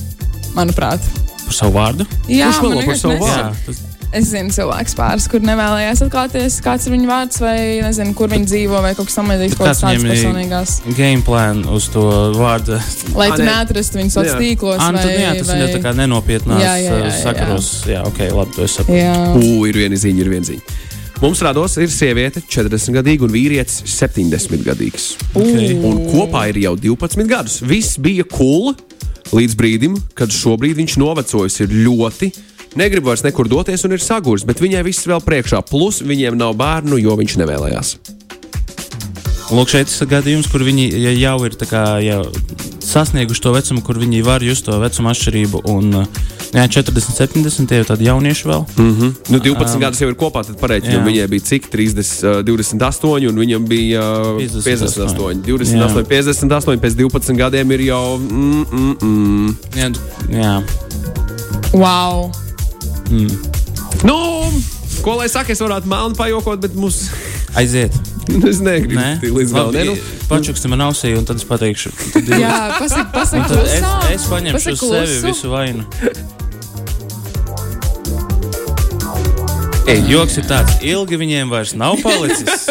manuprāt. 0.57 1.07
par 1.47 1.55
savu 1.61 1.77
vārdu. 1.79 2.05
Jā, 2.29 2.51
Kurš 2.51 2.63
melo 2.67 2.85
par 2.85 2.99
savu 3.01 3.17
vārdu? 3.23 3.39
Jā, 3.39 3.65
tas, 3.65 3.81
Es 4.15 4.29
zinu, 4.31 4.47
cilvēks 4.55 4.93
pāris, 4.95 5.25
kur 5.27 5.43
nevēlējās 5.43 6.01
atklāties, 6.05 6.57
kāds 6.63 6.87
ir 6.87 6.93
viņa 6.95 7.09
vārds, 7.09 7.39
vai 7.43 7.57
nezinu, 7.83 8.13
kur 8.15 8.31
viņi 8.31 8.47
dzīvo, 8.47 8.79
vai 8.85 8.93
kaut 8.95 9.09
kas 9.09 9.17
tamlīdzīgs, 9.19 9.57
kaut 9.59 9.67
kāds 9.67 9.81
kādas 9.83 9.99
tādas 9.99 10.13
personīgās. 10.13 10.75
game 10.95 11.25
plan 11.27 11.59
uz 11.75 11.89
to 11.91 12.05
vārdu. 12.37 12.79
Lai 13.19 13.27
tu 13.35 13.43
neatrastu 13.43 13.99
viņus 13.99 14.15
Jā. 14.15 14.23
sociālos 14.23 14.45
tīklos. 14.45 14.79
Ah, 14.79 14.93
nu, 14.95 15.03
tad, 15.03 15.11
vai, 15.11 15.19
jā, 15.25 15.33
tas 15.41 15.51
vai... 15.51 15.59
ir 15.59 15.75
tā 15.75 15.83
kā 15.83 15.93
nenopietnās 15.99 16.63
Jā, 16.63 16.73
jā, 16.79 16.87
jā, 16.87 16.97
eh, 17.03 17.09
jā. 17.09 17.17
sakaros. 17.25 17.69
Jā, 17.91 18.05
ok, 18.07 18.23
labi, 18.31 18.55
to 18.55 18.63
es 18.63 18.77
saprotu. 18.79 19.01
Jā. 19.01 19.17
Ugh, 19.35 19.67
ir 19.67 19.81
viena 19.83 19.99
ziņa, 19.99 20.23
ir 20.23 20.31
viena 20.37 20.51
ziņa. 20.53 20.79
Mums 21.17 21.41
rados 21.41 21.75
ir 21.81 21.91
sieviete 21.91 22.43
40 22.45 22.93
gadīga 23.01 23.25
un 23.25 23.33
vīrietis 23.33 23.81
70 23.89 24.63
gadīgs. 24.63 25.15
Okay. 25.33 25.73
Un 25.81 26.03
kopā 26.13 26.47
ir 26.53 26.61
jau 26.63 26.75
12 26.77 27.27
gadus. 27.27 27.59
Viss 27.65 27.97
bija 27.99 28.23
cool 28.37 28.75
līdz 29.35 29.55
brīdim, 29.59 29.97
kad 30.15 30.31
šobrīd 30.31 30.77
viņš 30.77 30.99
novecojis 31.01 31.59
ir 31.65 31.73
ļoti, 31.87 32.29
negrib 32.75 33.07
vairs 33.07 33.23
nekur 33.23 33.47
doties 33.47 33.85
un 33.87 33.95
ir 33.95 34.03
sagurs, 34.03 34.45
bet 34.47 34.61
viņai 34.61 34.83
viss 34.87 35.07
vēl 35.07 35.23
priekšā. 35.23 35.63
Plus 35.69 36.01
viņiem 36.01 36.37
nav 36.37 36.57
bērnu, 36.59 36.99
jo 37.01 37.15
viņš 37.19 37.37
nevēlējās. 37.43 37.97
Lūk, 39.47 39.69
šeit 39.71 39.87
ir 39.87 40.09
gadījums, 40.11 40.49
kur 40.51 40.65
viņi 40.67 40.89
ja 40.91 41.13
jau 41.15 41.37
ir 41.47 41.53
tā 41.55 41.69
kā, 41.69 41.83
jau 42.03 42.25
sasnieguši 42.87 43.43
to 43.43 43.53
vecumu, 43.55 43.83
kur 43.83 43.99
viņi 43.99 44.23
var 44.25 44.43
just 44.43 44.65
to 44.67 44.75
vecuma 44.81 45.13
atšķirību. 45.13 45.61
Un, 45.71 46.01
uh, 46.01 46.25
jā, 46.55 46.65
40, 46.79 47.15
70, 47.15 47.67
tie 47.69 47.81
ir 47.81 47.87
tādi 47.87 48.07
jaunieši 48.07 48.47
vēl. 48.47 48.65
Mm 48.77 48.93
-hmm. 48.95 49.13
nu, 49.29 49.39
12 49.39 49.75
um, 49.75 49.81
gadus 49.81 50.01
jau 50.01 50.09
ir 50.09 50.17
kopā, 50.19 50.43
tad 50.47 50.59
pareiķinām, 50.59 51.05
viņai 51.07 51.27
bija 51.27 51.47
cik 51.51 51.69
30, 51.71 52.23
uh, 52.23 52.43
28, 52.43 53.29
un 53.29 53.39
viņam 53.43 53.67
bija 53.67 54.01
uh, 54.01 54.41
58. 54.41 54.63
58. 54.63 55.41
28, 55.43 56.03
jā. 56.03 56.07
58, 56.07 56.79
pēc 56.79 56.93
12 56.95 57.37
gadiem 57.37 57.71
ir 57.71 57.81
jau. 57.81 58.17
Mm, 58.17 58.65
mm, 58.71 58.97
mm. 59.01 59.55
Jā, 59.75 59.91
jā. 60.31 60.63
Wow! 61.73 62.46
Mm. 63.11 63.31
Nu, 64.03 64.17
ko 65.01 65.17
lai 65.21 65.29
saka, 65.31 65.53
es 65.53 65.63
varētu 65.63 65.89
melnu 65.89 66.17
pajokot, 66.19 66.61
bet 66.61 66.75
mums 66.77 67.07
aiziet. 67.57 67.95
es 68.49 68.59
negribu 68.63 68.99
Nē? 68.99 69.11
līdz 69.23 69.53
galam. 69.55 69.91
Nu, 69.91 69.95
Pačuksti 70.27 70.67
man 70.71 70.83
ausī, 70.89 71.13
un 71.17 71.27
tad 71.27 71.39
es 71.39 71.47
pateikšu. 71.47 71.93
Tad 72.15 72.33
Jā, 72.35 72.57
pasak, 72.75 73.13
pasak 73.13 73.53
es, 73.63 73.85
es 74.11 74.27
paņemšu 74.31 74.73
uz 74.75 74.83
sevi 74.83 75.21
visu 75.29 75.53
vainu. 75.53 75.87
Ei, 79.87 80.01
joks 80.11 80.35
ir 80.41 80.47
tāds, 80.49 80.81
ilgi 80.83 81.15
viņiem 81.15 81.47
vairs 81.53 81.71
nav 81.79 81.95
palicis. 82.03 82.67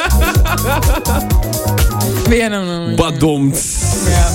Vienam 2.30 2.66
no 2.66 2.76
viņiem. 2.82 2.98
Badums. 3.00 3.64
Jā. 4.10 4.26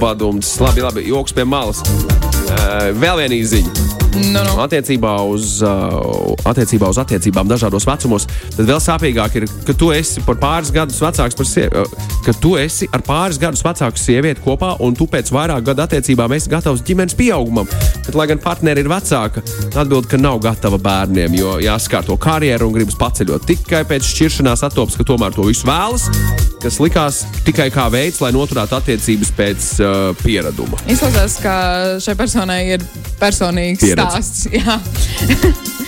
Badums. 0.00 0.54
Labi, 0.64 0.86
labi, 0.86 1.04
joks 1.10 1.36
pie 1.36 1.44
malas. 1.44 1.84
Uh, 1.84 2.94
vēl 2.96 3.20
viena 3.20 3.36
izziņa. 3.36 3.93
No, 4.14 4.44
no. 4.46 4.54
Attiecībā, 4.62 5.16
uz, 5.26 5.56
uh, 5.66 6.34
attiecībā 6.46 6.86
uz 6.92 7.00
attiecībām 7.02 7.48
dažādos 7.50 7.86
vecumos, 7.88 8.28
tad 8.54 8.68
vēl 8.68 8.78
sāpīgāk 8.82 9.40
ir, 9.40 9.46
ka 9.66 9.74
tu 9.74 9.90
esi 9.94 10.22
par 10.26 10.38
pāris 10.42 10.70
gadus 10.74 11.00
vecāks 11.02 11.38
par 11.38 11.48
sievieti, 11.50 12.13
ka 12.24 12.32
tu 12.40 12.54
esi 12.60 12.88
ar 12.94 13.02
pāris 13.04 13.38
gadus 13.40 13.62
vecāku 13.64 14.00
sievieti 14.00 14.42
kopā 14.44 14.74
un 14.84 14.96
tu 14.96 15.06
pēc 15.10 15.30
vairāk 15.34 15.66
gadu 15.66 15.84
attiecībām 15.84 16.32
esi 16.36 16.50
gatavs 16.52 16.82
ģimenes 16.86 17.16
pieaugumam. 17.18 17.68
Bet, 18.06 18.14
lai 18.16 18.26
gan 18.30 18.40
partneri 18.42 18.84
ir 18.84 18.90
vecāka, 18.90 19.42
atbild, 19.74 20.08
ka 20.10 20.20
nav 20.20 20.40
gatava 20.44 20.80
bērniem, 20.80 21.36
jo 21.38 21.58
jāskārto 21.64 22.16
karjeru 22.20 22.70
un 22.70 22.78
gribas 22.78 22.98
paceļot 23.00 23.46
tikai 23.50 23.84
pēc 23.90 24.08
šķiršanās 24.08 24.64
attopas, 24.68 24.96
ka 24.98 25.06
tomēr 25.08 25.36
to 25.36 25.46
visu 25.48 25.68
vēlas, 25.68 26.08
kas 26.64 26.80
likās 26.80 27.22
tikai 27.46 27.68
kā 27.74 27.86
veids, 27.92 28.22
lai 28.24 28.32
noturētu 28.36 28.78
attiecības 28.80 29.34
pēc 29.36 29.70
uh, 29.84 30.02
pieraduma. 30.24 30.80
Izklausās, 30.88 31.38
ka 31.44 31.54
šai 32.04 32.16
personai 32.18 32.60
ir 32.78 32.88
personīgs 33.20 33.84
Pieredze 33.84 34.24
stāsts. 34.24 35.72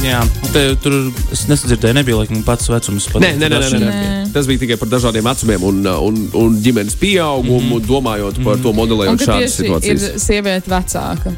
Jā. 0.00 0.20
Te, 0.54 0.62
tur 0.80 0.94
es 1.32 1.44
nesadzirdēju, 1.50 1.96
nebija 1.98 2.20
laikam 2.22 2.40
pats 2.46 2.70
vecums. 2.72 3.06
Nē, 3.20 3.34
nē, 3.36 3.50
nē, 3.52 3.58
nē, 3.60 3.80
nē. 3.82 4.12
Tas 4.34 4.48
bija 4.48 4.62
tikai 4.62 4.78
par 4.80 4.88
dažādiem 4.92 5.26
vecumiem 5.26 5.66
un, 5.68 5.82
un, 6.08 6.22
un 6.40 6.56
ģimenes 6.64 6.96
pieaugumu, 7.00 7.60
mm 7.60 7.74
-hmm. 7.74 7.88
domājot 7.88 8.40
par 8.40 8.56
mm 8.56 8.60
-hmm. 8.60 8.62
to 8.62 8.72
modelējot 8.72 9.26
šādas 9.26 9.58
situācijas. 9.60 10.08
Ir 10.08 10.20
sieviete 10.20 10.70
vecāka. 10.70 11.34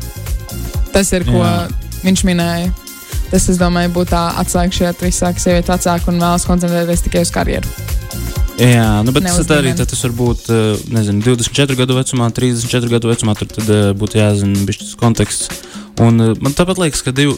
Tas 0.93 1.13
ir, 1.13 1.25
ko 1.25 1.43
Jā. 1.43 1.69
viņš 2.05 2.25
minēja. 2.25 2.71
Tas, 3.31 3.49
es 3.49 3.59
domāju, 3.59 3.93
būtu 3.93 4.13
tā 4.13 4.23
atslēga 4.37 4.73
šeit 4.73 5.03
visā, 5.03 5.33
ka 5.33 5.41
sieviete 5.41 5.73
vecāka 5.73 6.09
un 6.09 6.21
vēlas 6.21 6.47
koncentrēties 6.47 7.03
tikai 7.03 7.23
uz 7.23 7.31
karjeru. 7.31 7.69
Jā, 8.61 9.03
nu, 9.03 9.13
bet 9.13 9.25
tas 9.25 9.49
arī 9.51 9.73
tas 9.75 10.03
var 10.05 10.13
būt 10.13 10.51
nezinu, 10.93 11.23
24 11.25 11.77
gadu 11.77 11.97
vecumā, 11.97 12.29
34 12.31 12.89
gadu 12.93 13.09
vecumā. 13.09 13.35
Tur 13.39 13.49
tad, 13.49 13.97
būtu 13.97 14.21
jāzina 14.21 14.73
šis 14.73 14.95
konteksts. 15.01 15.49
Un, 16.03 16.19
uh, 16.19 16.33
man 16.43 16.55
tāpat 16.57 16.81
liekas, 16.81 17.03
ka 17.05 17.13
divi, 17.15 17.35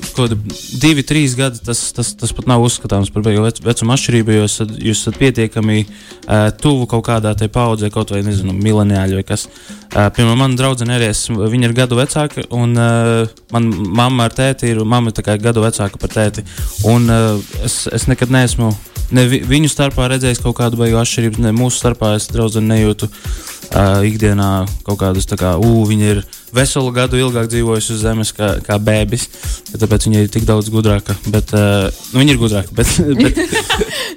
divi 0.81 1.05
trīs 1.07 1.35
gadi 1.39 1.61
tas, 1.65 1.81
tas, 1.97 2.13
tas 2.19 2.33
pat 2.37 2.49
nav 2.49 2.65
uzskatāms 2.65 3.11
par 3.13 3.25
vec, 3.27 3.61
vecuma 3.65 3.97
atšķirību, 3.97 4.37
jo 4.39 4.47
esat, 4.49 4.73
jūs 4.79 5.03
esat 5.03 5.19
pietiekami 5.21 5.83
uh, 5.85 6.49
tuvu 6.61 6.89
kaut 6.91 7.05
kādā 7.09 7.35
paudzē, 7.55 7.91
kaut 7.93 8.15
vai 8.15 8.23
nezinu, 8.27 8.55
mileniāļi 8.57 9.21
vai 9.21 9.27
kas. 9.27 9.47
Uh, 9.95 10.09
piemēram, 10.15 10.41
mana 10.41 10.59
draudzene 10.59 10.97
arī 10.97 11.11
es, 11.13 11.27
viņa 11.29 11.69
ir 11.69 11.77
gadu 11.77 11.99
vecāka, 11.99 12.47
un 12.55 12.75
uh, 12.79 13.37
manā 13.55 13.91
mamma 14.05 14.29
ar 14.31 14.37
tēti 14.37 14.73
ir, 14.73 14.83
mamma 14.85 15.13
ir 15.13 15.39
gadu 15.43 15.65
vecāka 15.65 16.01
par 16.01 16.15
tēti. 16.15 16.47
Un, 16.89 17.11
uh, 17.13 17.57
es, 17.67 17.85
es 17.93 18.09
nekad 18.11 18.33
neesmu 18.35 18.73
ne 19.15 19.27
vi, 19.29 19.43
viņu 19.45 19.69
starpā 19.71 20.09
redzējis 20.11 20.41
kaut 20.43 20.57
kādu 20.63 20.81
beigu 20.81 20.99
atšķirību, 21.03 21.45
ne 21.45 21.53
mūsu 21.55 21.83
starpā 21.83 22.15
es 22.17 22.31
draudzene 22.33 22.73
nejūtu 22.73 23.11
uh, 23.11 23.54
ikdienā 23.73 24.51
kaut 24.87 25.01
kādus 25.01 25.29
tā 25.31 25.39
kā, 25.41 25.55
ugh, 25.61 25.85
viņi 25.89 26.11
ir 26.13 26.23
veselu 26.55 26.93
gadu 26.95 27.19
ilgāk 27.19 27.49
dzīvojusi 27.51 27.95
uz 27.97 28.03
zemes 28.05 28.31
kā, 28.35 28.55
kā 28.65 28.79
bēbis. 28.83 29.27
Tāpēc 29.75 30.07
viņa 30.07 30.23
ir 30.23 30.31
tik 30.33 30.47
daudz 30.49 30.71
gudrāka. 30.73 31.17
Bet, 31.27 31.51
uh, 31.57 31.89
nu, 32.13 32.23
viņa 32.23 32.35
ir 32.35 32.41
gudrāka, 32.41 32.75
bet, 32.77 32.93
bet, 33.25 33.41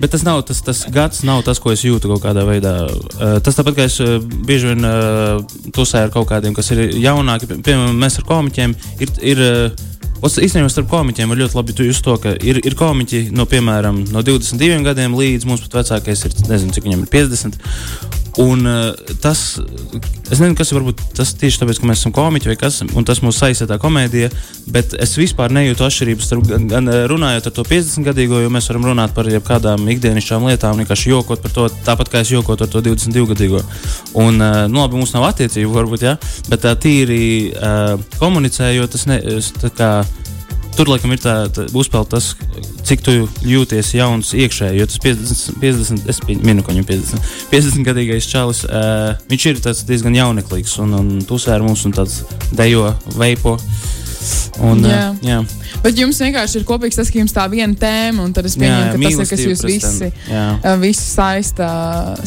bet 0.04 0.14
tas 0.14 0.26
nav 0.28 0.44
tas, 0.48 0.62
tas 0.66 0.84
gads, 0.94 1.24
nav 1.28 1.44
tas, 1.48 1.62
ko 1.64 1.74
es 1.74 1.86
jūtu 1.86 2.12
kaut 2.14 2.24
kādā 2.28 2.46
veidā. 2.48 2.76
Uh, 3.18 3.38
tas 3.44 3.58
tāpat 3.58 3.80
kā 3.80 3.90
es 3.90 4.00
uh, 4.04 4.18
bieži 4.22 4.74
vien 4.74 4.88
uh, 4.88 5.42
tusēju 5.76 6.10
ar 6.10 6.14
kaut 6.14 6.30
kādiem, 6.30 6.56
kas 6.58 6.72
ir 6.76 6.88
jaunāki. 7.02 7.50
Piemēram, 7.58 7.98
mēs 8.06 8.22
ar 8.22 8.30
komiķiem 8.30 8.78
ir. 9.02 9.16
ir 9.34 9.46
uh, 9.48 9.86
Īstenībā 10.18 10.70
starp 10.72 10.90
komiķiem 10.90 11.32
ir 11.34 11.44
ļoti 11.44 11.58
labi 11.60 11.76
just 11.86 12.06
to, 12.06 12.16
ka 12.22 12.34
ir, 12.42 12.60
ir 12.66 12.76
komiķi 12.78 13.28
no, 13.38 13.46
piemēram, 13.50 14.04
no 14.14 14.24
22 14.26 14.82
gadiem 14.88 15.18
līdz 15.18 15.46
mums 15.46 15.66
pat 15.68 15.84
vecākais 15.84 16.26
ir, 16.26 16.38
nezinu, 16.50 16.74
cik 16.74 16.88
viņam 16.88 17.06
ir 17.06 17.12
50. 17.14 17.60
Un 18.38 18.66
uh, 18.70 18.94
tas, 19.22 19.58
es 20.30 20.38
nezinu, 20.38 20.54
kas 20.58 20.70
ir 20.70 20.84
tas 21.18 21.32
tieši 21.42 21.58
tāpēc, 21.58 21.80
ka 21.82 21.88
mēs 21.90 22.04
esam 22.04 22.14
komiķi 22.14 22.52
vai 22.52 22.56
kas, 22.62 22.84
un 22.86 23.06
tas 23.06 23.24
mūs 23.26 23.40
saistā 23.42 23.66
tā 23.70 23.80
komēdija, 23.82 24.30
bet 24.74 24.94
es 25.02 25.16
vispār 25.18 25.54
nejūtu 25.58 25.86
atšķirības 25.88 26.28
starp 26.30 26.46
gan, 26.46 26.68
gan 26.70 26.92
runājot 27.10 27.50
ar 27.50 27.56
to 27.56 27.66
50 27.66 28.06
gadīgo, 28.06 28.44
jo 28.44 28.52
mēs 28.54 28.70
varam 28.70 28.86
runāt 28.92 29.16
par 29.18 29.30
jebkādām 29.32 29.90
ikdienišķām 29.90 30.46
lietām, 30.52 30.78
vienkārši 30.84 31.16
jokot 31.16 31.42
par 31.42 31.56
to, 31.56 31.66
tāpat 31.88 32.14
kā 32.14 32.22
es 32.22 32.34
jokotu 32.36 32.68
ar 32.68 32.74
to 32.76 32.84
22 32.86 33.26
gadīgo. 33.34 33.64
Un, 34.14 34.38
uh, 34.38 34.60
nu, 34.70 34.84
labi, 34.84 35.02
mums 35.02 35.16
nav 35.18 35.26
attiecību, 35.32 35.74
varbūt, 35.74 36.06
ja, 36.06 36.14
bet 36.52 36.62
tā 36.68 36.76
tīri 36.78 37.24
komunicējot, 38.22 38.94
tas 38.94 39.10
ne, 39.10 39.18
tā 39.58 39.74
kā 39.74 39.92
tur 40.78 40.92
laikam 40.92 41.14
ir 41.14 41.22
tā, 41.22 41.36
tā 41.54 41.68
uzpeld 41.78 42.12
tas, 42.14 42.32
cik 42.88 43.04
tu 43.06 43.16
jūties 43.48 43.94
jauns 43.98 44.34
iekšēji. 44.38 44.80
Jo 44.80 44.88
tas 44.90 45.02
50, 45.04 45.60
50 45.64 46.10
es 46.14 46.22
minu, 46.30 46.64
ka 46.64 46.74
viņam 46.74 46.88
50, 46.90 47.30
50 47.52 47.88
gadīgais 47.88 48.30
čalis, 48.30 48.64
uh, 48.70 49.14
viņš 49.32 49.48
ir 49.52 49.62
diezgan 49.90 50.18
jauneklīgs 50.18 50.78
un, 50.84 50.98
un 50.98 51.14
tusē 51.28 51.56
ar 51.58 51.66
mums 51.66 51.86
un 51.88 51.96
tāds 51.98 52.22
dejo, 52.56 52.92
veipo. 53.18 53.58
Un, 54.64 54.82
jā. 54.82 55.12
Jā. 55.22 55.38
Bet 55.84 56.00
jums 56.00 56.18
vienkārši 56.20 56.60
ir 56.60 56.66
kopīgs 56.68 56.98
tas, 56.98 57.12
ka 57.14 57.20
jums 57.20 57.34
tā 57.36 57.46
viena 57.52 57.78
tēma, 57.78 58.26
un 58.26 58.34
es 58.34 58.58
pieņemu, 58.58 58.90
ka 58.90 58.98
tas 58.98 59.20
ir 59.20 59.30
kas 59.30 59.44
jūs 59.46 59.64
visi, 59.68 60.10
visi 60.82 61.06
saista, 61.06 61.70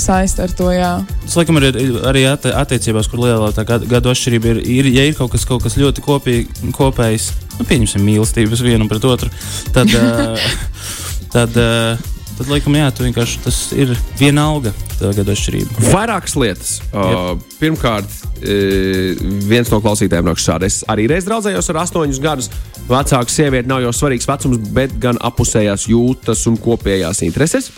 saista 0.00 0.46
ar 0.46 0.54
to. 0.56 0.70
Jā. 0.72 0.92
Tas, 1.26 1.36
laikam, 1.40 1.58
ir 1.58 1.80
arī 2.06 2.24
attiecībās, 2.30 3.10
kur 3.10 3.24
lielā 3.26 3.50
gadu 3.90 4.14
atšķirība 4.14 4.54
ir, 4.54 4.62
ir, 4.78 4.90
ja 4.94 5.06
ir 5.10 5.18
kaut 5.18 5.34
kas, 5.34 5.46
kaut 5.48 5.66
kas 5.66 5.78
ļoti 5.80 6.06
kopīgi, 6.06 6.72
kopējs 6.76 7.32
nu, 7.60 7.68
pieņemsim 7.68 8.04
mīlestības 8.06 8.64
vienu 8.64 8.88
pret 8.90 9.04
otru, 9.08 9.30
tad, 9.74 9.92
uh, 9.96 10.48
tad, 11.34 11.56
uh, 11.60 12.00
tad 12.38 12.50
laikam, 12.50 12.76
jā, 12.78 12.88
vienkārši 13.04 13.44
tas 13.44 13.60
ir 13.76 13.92
viena 14.18 14.48
alga, 14.50 14.72
tā 14.96 15.12
gada 15.16 15.36
atšķirība. 15.36 15.86
Vairākas 15.92 16.36
lietas. 16.40 16.74
Uh, 16.90 17.34
pirmkārt, 17.60 18.10
uh, 18.40 19.22
viens 19.50 19.70
no 19.72 19.82
klausītājiem 19.84 20.32
raksta 20.32 20.54
šādi. 20.54 20.70
Es 20.72 20.82
arī 20.90 21.06
reiz 21.12 21.28
draudzējos 21.28 21.72
ar 21.72 21.82
astoņus 21.84 22.22
gadus. 22.24 22.50
Vecāka 22.90 23.30
sieviete 23.30 23.70
nav 23.70 23.84
jau 23.84 23.94
svarīgs 23.94 24.26
vecums, 24.26 24.60
bet 24.74 24.96
gan 25.02 25.20
apusējās 25.22 25.86
jūtas 25.92 26.46
un 26.50 26.58
kopējās 26.60 27.22
intereses. 27.28 27.70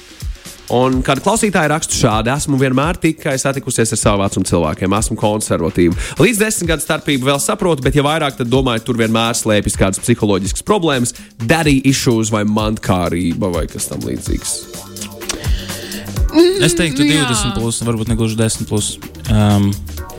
Un 0.72 1.02
kāda 1.04 1.20
klausītāja 1.20 1.68
raksta 1.74 1.96
šādi: 1.96 2.32
Esmu 2.32 2.56
vienmēr 2.61 2.96
tikai 3.00 3.35
satikusies 3.40 3.92
ar 3.92 4.00
savu 4.00 4.22
vecumu 4.22 4.48
cilvēkiem, 4.48 4.94
esmu 4.96 5.16
konservatīva. 5.20 5.96
Līdz 6.22 6.40
desmit 6.40 6.70
gadu 6.70 6.85
starpību 6.87 7.28
vēl 7.28 7.42
saprotu, 7.44 7.85
bet, 7.85 7.98
ja 7.98 8.04
vairāk, 8.06 8.38
tad 8.38 8.48
domāju, 8.52 8.87
tur 8.87 9.00
vienmēr 9.02 9.37
slēpjas 9.37 9.76
kādas 9.80 10.00
psiholoģiskas 10.00 10.64
problēmas, 10.64 11.12
daddy 11.44 11.76
issues 11.90 12.32
vai 12.32 12.46
mantkārība 12.48 13.52
vai 13.52 13.66
kas 13.68 13.90
tam 13.90 14.00
līdzīgs. 14.08 14.56
Es 16.64 16.72
teiktu, 16.78 17.04
20, 17.04 17.52
plus, 17.58 17.82
varbūt 17.85 18.08
ne 18.08 18.16
gluži 18.16 18.38
10. 18.40 18.64
Plus. 18.70 18.94
Um, 19.28 19.68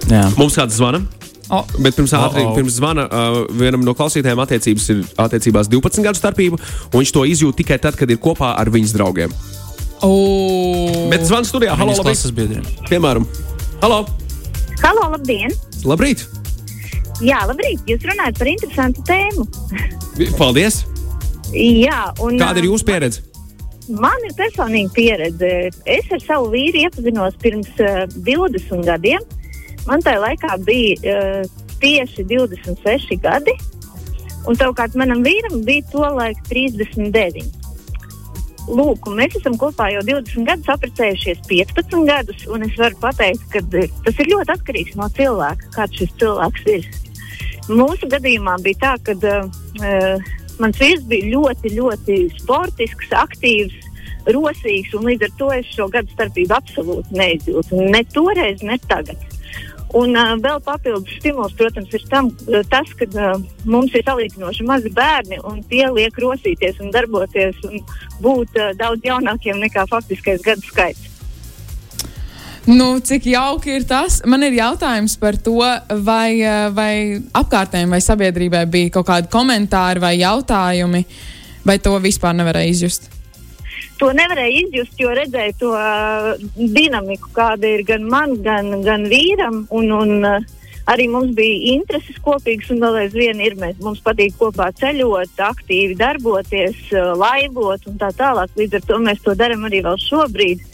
jā. 0.05 0.27
Mums 0.37 0.59
kāds 0.59 0.77
zvana? 0.77 1.01
Oh. 1.49 1.65
Bet 1.81 1.97
pirms, 1.97 2.13
ātri, 2.17 2.43
oh, 2.45 2.51
oh. 2.51 2.55
pirms 2.57 2.77
zvana 2.77 3.07
uh, 3.09 3.39
vienam 3.57 3.81
no 3.85 3.95
klausītājiem 3.97 4.41
attiecības 4.45 4.87
ir 4.93 5.01
attiecībās 5.25 5.69
12 5.73 6.05
gadu 6.05 6.21
starpība, 6.21 6.61
un 6.91 7.01
viņš 7.01 7.13
to 7.17 7.25
izjūt 7.33 7.59
tikai 7.63 7.81
tad, 7.81 7.97
kad 7.99 8.09
ir 8.13 8.21
kopā 8.21 8.53
ar 8.61 8.71
viņas 8.73 8.95
draugiem. 8.95 9.33
Oh. 10.03 11.07
Bet 11.11 11.23
zvans 11.23 11.47
studijā, 11.47 11.77
halo, 11.79 11.93
labrīt. 11.95 12.65
Piemēram, 12.89 13.27
halo. 13.79 14.01
Halo, 14.81 15.05
labdien. 15.13 15.53
Labrīt. 15.87 16.25
Jā, 17.23 17.43
labrīt. 17.47 17.83
Jūs 17.87 18.03
runājat 18.09 18.39
par 18.41 18.49
interesantu 18.51 19.03
tēmu. 19.07 19.45
Paldies. 20.39 20.81
Jā, 21.53 22.09
un, 22.23 22.35
Kāda 22.41 22.59
ir 22.59 22.67
jūsu 22.67 22.87
pieredze? 22.89 23.23
Man 23.91 24.27
ir 24.27 24.35
personīga 24.35 24.91
pieredze. 24.95 25.53
Es 25.87 26.11
ar 26.11 26.21
savu 26.23 26.51
vīru 26.51 26.83
iepazinos 26.83 27.39
pirms 27.43 27.71
uh, 27.83 28.03
20 28.27 28.83
gadiem. 28.87 29.23
Man 29.87 30.03
tajā 30.03 30.19
laikā 30.23 30.57
bija 30.67 31.15
uh, 31.15 31.63
tieši 31.83 32.27
26 32.27 33.19
gadi. 33.23 33.55
Un 34.47 34.59
savukārt 34.59 34.95
manam 34.99 35.23
vīram 35.23 35.61
bija 35.63 35.87
to 35.91 36.03
laiku 36.03 36.47
39. 36.51 37.62
Lūk, 38.63 39.09
mēs 39.11 39.33
esam 39.35 39.57
kopā 39.59 39.89
jau 39.91 40.01
20 40.07 40.47
gadus, 40.47 40.69
apprecējušies 40.71 41.41
15 41.49 42.05
gadus. 42.07 42.45
un 42.47 42.63
Es 42.63 42.77
varu 42.79 42.95
pateikt, 43.01 43.43
ka 43.51 43.59
eh, 43.79 43.89
tas 44.05 44.21
ir 44.23 44.31
ļoti 44.31 44.53
atkarīgs 44.55 44.95
no 44.99 45.09
cilvēka, 45.17 45.71
kāds 45.75 45.99
šis 45.99 46.13
cilvēks 46.21 46.69
ir. 46.71 46.87
Mūsu 47.67 48.07
gadījumā 48.11 48.55
bija 48.63 48.79
tā, 48.81 48.93
ka 49.07 49.15
uh, 49.15 50.31
mans 50.59 50.79
vīrs 50.79 51.03
bija 51.07 51.29
ļoti, 51.31 51.71
ļoti 51.77 52.17
sportisks, 52.41 53.11
aktīvs, 53.15 53.75
rosīgs, 54.35 54.91
un 54.97 55.07
līdz 55.07 55.27
ar 55.27 55.37
to 55.39 55.51
es 55.55 55.69
šo 55.71 55.87
gadu 55.91 56.11
starpību 56.15 56.57
absolūti 56.57 57.19
neizjūtu. 57.19 57.79
Ne 57.91 58.03
toreiz, 58.15 58.63
ne 58.67 58.75
tagad. 58.87 59.32
Un 59.93 60.15
uh, 60.17 60.33
vēl 60.41 60.57
papildus 60.65 61.19
stimuls, 61.19 61.53
protams, 61.57 61.91
ir 61.93 62.05
tam, 62.09 62.31
tas, 62.71 62.89
ka 62.97 63.05
uh, 63.13 63.41
mums 63.69 63.93
ir 63.93 64.01
salīdzinoši 64.07 64.65
mazi 64.65 64.89
bērni, 64.93 65.37
un 65.45 65.59
tie 65.69 65.85
liek 65.93 66.17
rosīties 66.17 66.81
un 66.81 66.89
darboties 66.95 67.59
un 67.69 67.83
būt 68.23 68.57
uh, 68.57 68.71
daudz 68.79 69.05
jaunākiem 69.05 69.61
nekā 69.61 69.85
faktiskais 69.91 70.41
gadu 70.45 70.65
skaits. 70.65 71.11
Nu, 72.65 72.95
cik 73.03 73.27
jauki 73.27 73.75
ir 73.75 73.85
tas? 73.85 74.21
Man 74.25 74.45
ir 74.47 74.55
jautājums 74.55 75.17
par 75.19 75.35
to, 75.35 75.59
vai, 76.07 76.39
vai 76.71 76.93
apkārtējiem 77.35 77.91
vai 77.91 77.99
sabiedrībai 78.01 78.63
bija 78.71 78.93
kaut 78.97 79.09
kādi 79.11 79.29
komentāri 79.29 79.99
vai 79.99 80.13
jautājumi, 80.21 81.03
vai 81.67 81.75
to 81.83 81.97
vispār 82.01 82.37
nevarēja 82.39 82.71
izjust. 82.71 83.12
To 84.01 84.09
nevarēja 84.15 84.63
izjust, 84.63 84.97
jo 84.99 85.13
redzēju 85.13 85.55
to 85.59 85.69
uh, 85.77 86.33
dinamiku, 86.57 87.29
kāda 87.35 87.69
ir 87.75 87.85
gan 87.87 88.07
man, 88.09 88.35
gan, 88.43 88.71
gan 88.85 89.05
vīram. 89.11 89.63
Un, 89.75 89.91
un, 89.93 90.13
uh, 90.25 90.63
arī 90.89 91.07
mums 91.11 91.31
bija 91.37 91.75
intereses 91.75 92.17
kopīgas, 92.25 92.71
un 92.73 92.81
vēl 92.83 92.99
aizvien 93.03 93.41
ir. 93.43 93.55
Mēs, 93.59 93.77
mums 93.85 94.01
patīk 94.03 94.35
kopā 94.39 94.71
ceļot, 94.79 95.37
aktīvi 95.47 95.97
darboties, 95.99 96.79
uh, 96.95 97.13
laivot 97.19 97.85
un 97.89 97.99
tā 98.01 98.09
tālāk. 98.17 98.53
Līdz 98.59 98.79
ar 98.79 98.87
to 98.89 99.01
mēs 99.05 99.23
to 99.25 99.37
darām 99.39 99.67
arī 99.69 99.83
vēl 99.85 99.99
šobrīd. 100.09 100.69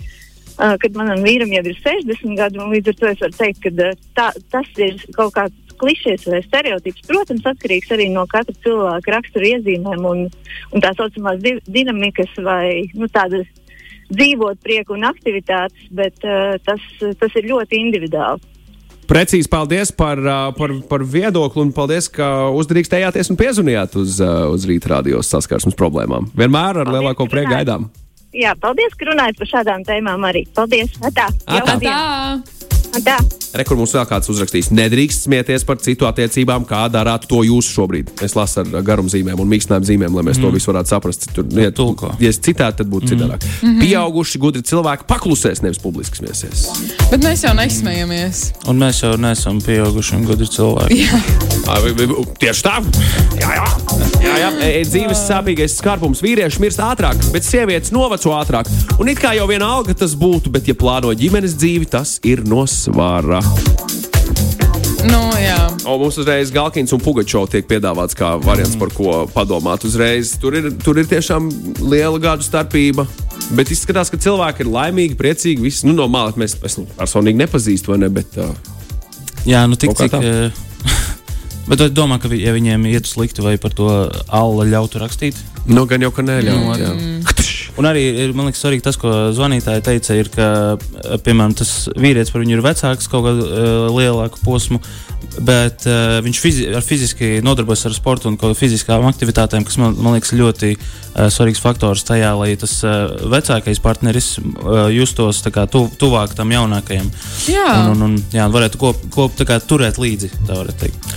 Uh, 0.60 0.76
kad 0.80 0.96
manam 1.00 1.22
vīram 1.24 1.52
jau 1.56 1.64
ir 1.72 1.78
60 1.80 2.36
gadi, 2.36 2.60
un 2.60 2.74
līdz 2.74 2.92
ar 2.92 3.00
to 3.00 3.12
es 3.14 3.22
varu 3.24 3.38
teikt, 3.38 3.62
ka 3.64 3.72
uh, 3.72 4.00
tā, 4.18 4.32
tas 4.52 4.72
ir 4.80 4.98
kaut 5.16 5.36
kāds 5.38 5.69
klišejas 5.80 6.28
vai 6.30 6.42
stereotips. 6.46 7.06
Protams, 7.08 7.48
atkarīgs 7.52 7.94
arī 7.96 8.10
no 8.13 8.26
katra 8.30 8.56
cilvēka 8.65 9.15
rakstura 9.15 9.54
iezīmēm 9.56 10.06
un, 10.10 10.28
un 10.74 10.84
tā 10.84 10.94
saucamās 10.98 11.42
di 11.44 11.58
dinamikas 11.68 12.36
vai 12.46 12.86
nu, 12.94 13.10
tādas 13.12 13.48
dzīvot 14.10 14.62
prieku 14.65 14.96
un 14.98 15.06
aktivitātes, 15.10 15.89
bet 15.94 16.18
uh, 16.26 16.56
tas, 16.65 16.86
tas 17.20 17.36
ir 17.38 17.50
ļoti 17.52 17.80
individuāli. 17.80 18.42
Precīzi, 19.10 19.50
paldies 19.50 19.89
par, 19.98 20.20
uh, 20.22 20.52
par, 20.54 20.74
par 20.89 21.02
viedokli 21.02 21.63
un 21.65 21.74
paldies, 21.74 22.12
ka 22.13 22.50
uzdrīkstējāties 22.54 23.32
un 23.34 23.39
piezvanījāt 23.39 23.98
uz, 23.98 24.20
uh, 24.22 24.46
uz 24.54 24.68
rīta 24.70 24.94
radios 24.94 25.32
saskarsmes 25.34 25.78
problēmām. 25.78 26.30
Vienmēr 26.38 26.84
ar 26.84 26.86
paldies, 26.86 27.00
lielāko 27.00 27.30
prieku 27.32 27.56
gaidām. 27.56 27.89
Jā, 28.38 28.54
paldies, 28.62 28.94
ka 28.94 29.10
runājat 29.10 29.42
par 29.42 29.54
šādām 29.56 29.86
tēmām 29.88 30.30
arī. 30.30 30.46
Paldies! 30.54 30.94
Atā! 31.02 31.30
Atā. 31.50 31.78
Atā. 31.80 32.00
Tā. 33.06 33.22
Rekur 33.58 33.80
mums 33.80 33.94
vēl 33.96 34.06
kāds 34.06 34.30
uzrakstījis, 34.30 34.70
nedrīkst 34.78 35.26
smieties 35.26 35.64
par 35.66 35.80
citu 35.82 36.06
attiecībām, 36.06 36.66
kā 36.70 36.84
darāt 36.94 37.26
to 37.30 37.42
jūs 37.48 37.70
šobrīd. 37.74 38.12
Es 38.26 38.36
lasu 38.38 38.62
ar 38.62 38.84
garumzīmēm 38.86 39.40
un 39.42 39.50
mīkstinājumu 39.50 39.90
zīmēm, 39.90 40.18
lai 40.18 40.26
mēs 40.28 40.38
mm. 40.38 40.46
to 40.46 40.52
visu 40.54 40.70
varētu 40.70 40.94
saprast. 40.94 41.26
Tur, 41.34 41.48
ja, 41.58 41.72
Tulko. 41.74 42.12
ja 42.22 42.30
es 42.30 42.38
citātu, 42.46 42.84
tad 42.84 42.92
būtu 42.92 43.08
mm. 43.08 43.14
citādāk. 43.16 43.48
Mm 43.50 43.70
-hmm. 43.70 43.80
Pieauguši, 43.82 44.42
gudri 44.44 44.62
cilvēki 44.62 45.08
paklusēs, 45.10 45.64
nevis 45.66 45.82
publiski 45.82 46.22
smiesies. 46.22 46.68
Bet 47.10 47.26
mēs 47.26 47.44
jau 47.48 47.56
nesmējamies. 47.58 48.44
Un 48.70 48.84
mēs 48.84 49.02
jau 49.04 49.16
neesam 49.18 49.62
pieauguši 49.62 50.16
un 50.16 50.26
gudri 50.30 50.48
cilvēki. 50.48 51.00
Jā. 51.06 51.22
Tieši 52.40 52.64
tā. 52.66 52.76
Jā, 53.40 53.50
jā. 53.56 53.66
jā, 54.24 54.38
jā. 54.40 54.50
E, 54.66 54.84
dzīves 54.86 55.26
sāpīgais 55.26 55.76
skarpums. 55.78 56.22
Vīrieši 56.22 56.62
mirst 56.62 56.80
ātrāk, 56.80 57.18
bet 57.34 57.46
sievietes 57.46 57.92
noveco 57.92 58.34
ātrāk. 58.38 58.70
Un 59.00 59.10
it 59.10 59.20
kā 59.22 59.34
jau 59.38 59.48
viena 59.50 59.66
alga 59.78 59.94
tas 59.94 60.16
būtu, 60.18 60.50
bet 60.54 60.68
ja 60.68 60.74
plāno 60.74 61.14
ģimenes 61.14 61.58
dzīvi, 61.60 61.90
tas 61.90 62.18
ir 62.24 62.46
nos 62.48 62.88
svara. 63.43 63.99
Nu, 65.08 65.21
jā. 65.39 65.58
O, 65.88 65.95
mums 66.02 66.17
uzreiz 66.19 66.52
Galkins 66.52 66.91
un 66.95 66.99
Pugačovs 66.99 67.54
tiek 67.54 67.67
piedāvāts 67.69 68.17
kā 68.17 68.34
variants, 68.43 68.75
par 68.80 68.91
ko 68.91 69.23
padomāt. 69.32 69.86
Uzreiz. 69.88 70.34
Tur, 70.41 70.58
ir, 70.60 70.67
tur 70.84 70.99
ir 70.99 71.08
tiešām 71.08 71.47
liela 71.88 72.19
gadu 72.19 72.43
starpība. 72.43 73.08
Bet 73.56 73.71
izskatās, 73.73 74.12
ka 74.12 74.19
cilvēki 74.19 74.65
ir 74.65 74.71
laimīgi, 74.73 75.15
priecīgi. 75.19 75.63
Visi, 75.63 75.88
nu, 75.88 75.95
no 75.97 76.10
malas 76.12 76.38
mēs 76.39 76.58
es, 76.67 76.75
nu, 76.82 76.86
personīgi 76.99 77.39
nepazīstam, 77.39 77.95
ne, 78.02 78.12
bet. 78.13 78.36
Uh, 78.38 78.52
jā, 79.47 79.63
nu 79.71 79.80
tik 79.80 79.95
cik. 79.97 80.19
Uh, 80.19 80.52
bet 81.71 81.86
es 81.88 81.95
domāju, 81.95 82.28
ka, 82.28 82.34
ja 82.36 82.54
viņiem 82.58 82.89
iet 82.91 83.10
slikti, 83.10 83.45
vai 83.45 83.56
par 83.62 83.73
to 83.78 83.88
alla 84.28 84.67
ļautu 84.67 85.02
rakstīt. 85.02 85.39
Nu, 85.69 85.88
gan 85.89 86.04
jau, 86.04 86.12
ka 86.13 86.28
neļautu. 86.28 86.91
Mm. 86.91 87.19
Un 87.80 87.88
arī 87.88 88.02
ir 88.26 88.34
liekas, 88.36 88.60
svarīgi 88.60 88.84
tas, 88.84 88.98
ko 89.00 89.30
zvanītāji 89.36 89.84
teica, 89.86 90.15
ir, 90.20 90.30
ka 90.34 90.48
piemēram, 91.24 91.56
tas 91.56 91.88
vīrietis 91.96 92.34
par 92.34 92.44
viņu 92.44 92.58
ir 92.58 92.63
vecāks 92.65 93.08
kaut 93.12 93.24
kādu 93.24 93.46
uh, 93.46 93.86
lielāku 93.96 94.42
posmu, 94.44 94.82
bet 95.48 95.88
uh, 95.88 96.18
viņš 96.26 96.42
fizi 96.44 96.68
ar 96.76 96.84
fiziski 96.84 97.32
nodarbojas 97.46 97.86
ar 97.88 97.96
sportu 97.96 98.32
un 98.32 98.38
fiziskām 98.58 99.08
aktivitātēm, 99.08 99.63
kas 99.68 99.80
man, 99.80 99.96
man 99.96 100.18
liekas 100.18 100.36
ļoti 100.36 100.74
uh, 100.76 101.30
svarīgs 101.32 101.63
faktors 101.63 102.04
tajā, 102.08 102.34
lai 102.42 102.52
tas 102.60 102.76
uh, 102.84 103.15
vecākais 103.32 103.80
partneris 103.84 104.34
uh, 104.42 104.89
justos 104.92 105.39
kā, 105.48 105.63
tu, 105.72 105.86
tuvāk 106.02 106.36
tam 106.36 106.52
jaunākajam. 106.56 107.08
Jā. 107.48 107.68
Un, 107.80 107.96
un, 107.96 108.08
un 108.10 108.24
jā, 108.36 108.52
varētu 108.52 108.82
kop, 108.82 109.08
kop, 109.15 109.39
kā, 109.48 109.62
turēt 109.63 110.02
līdzi, 110.04 110.34
tā 110.44 110.60
varētu 110.60 110.84
teikt. 110.84 111.13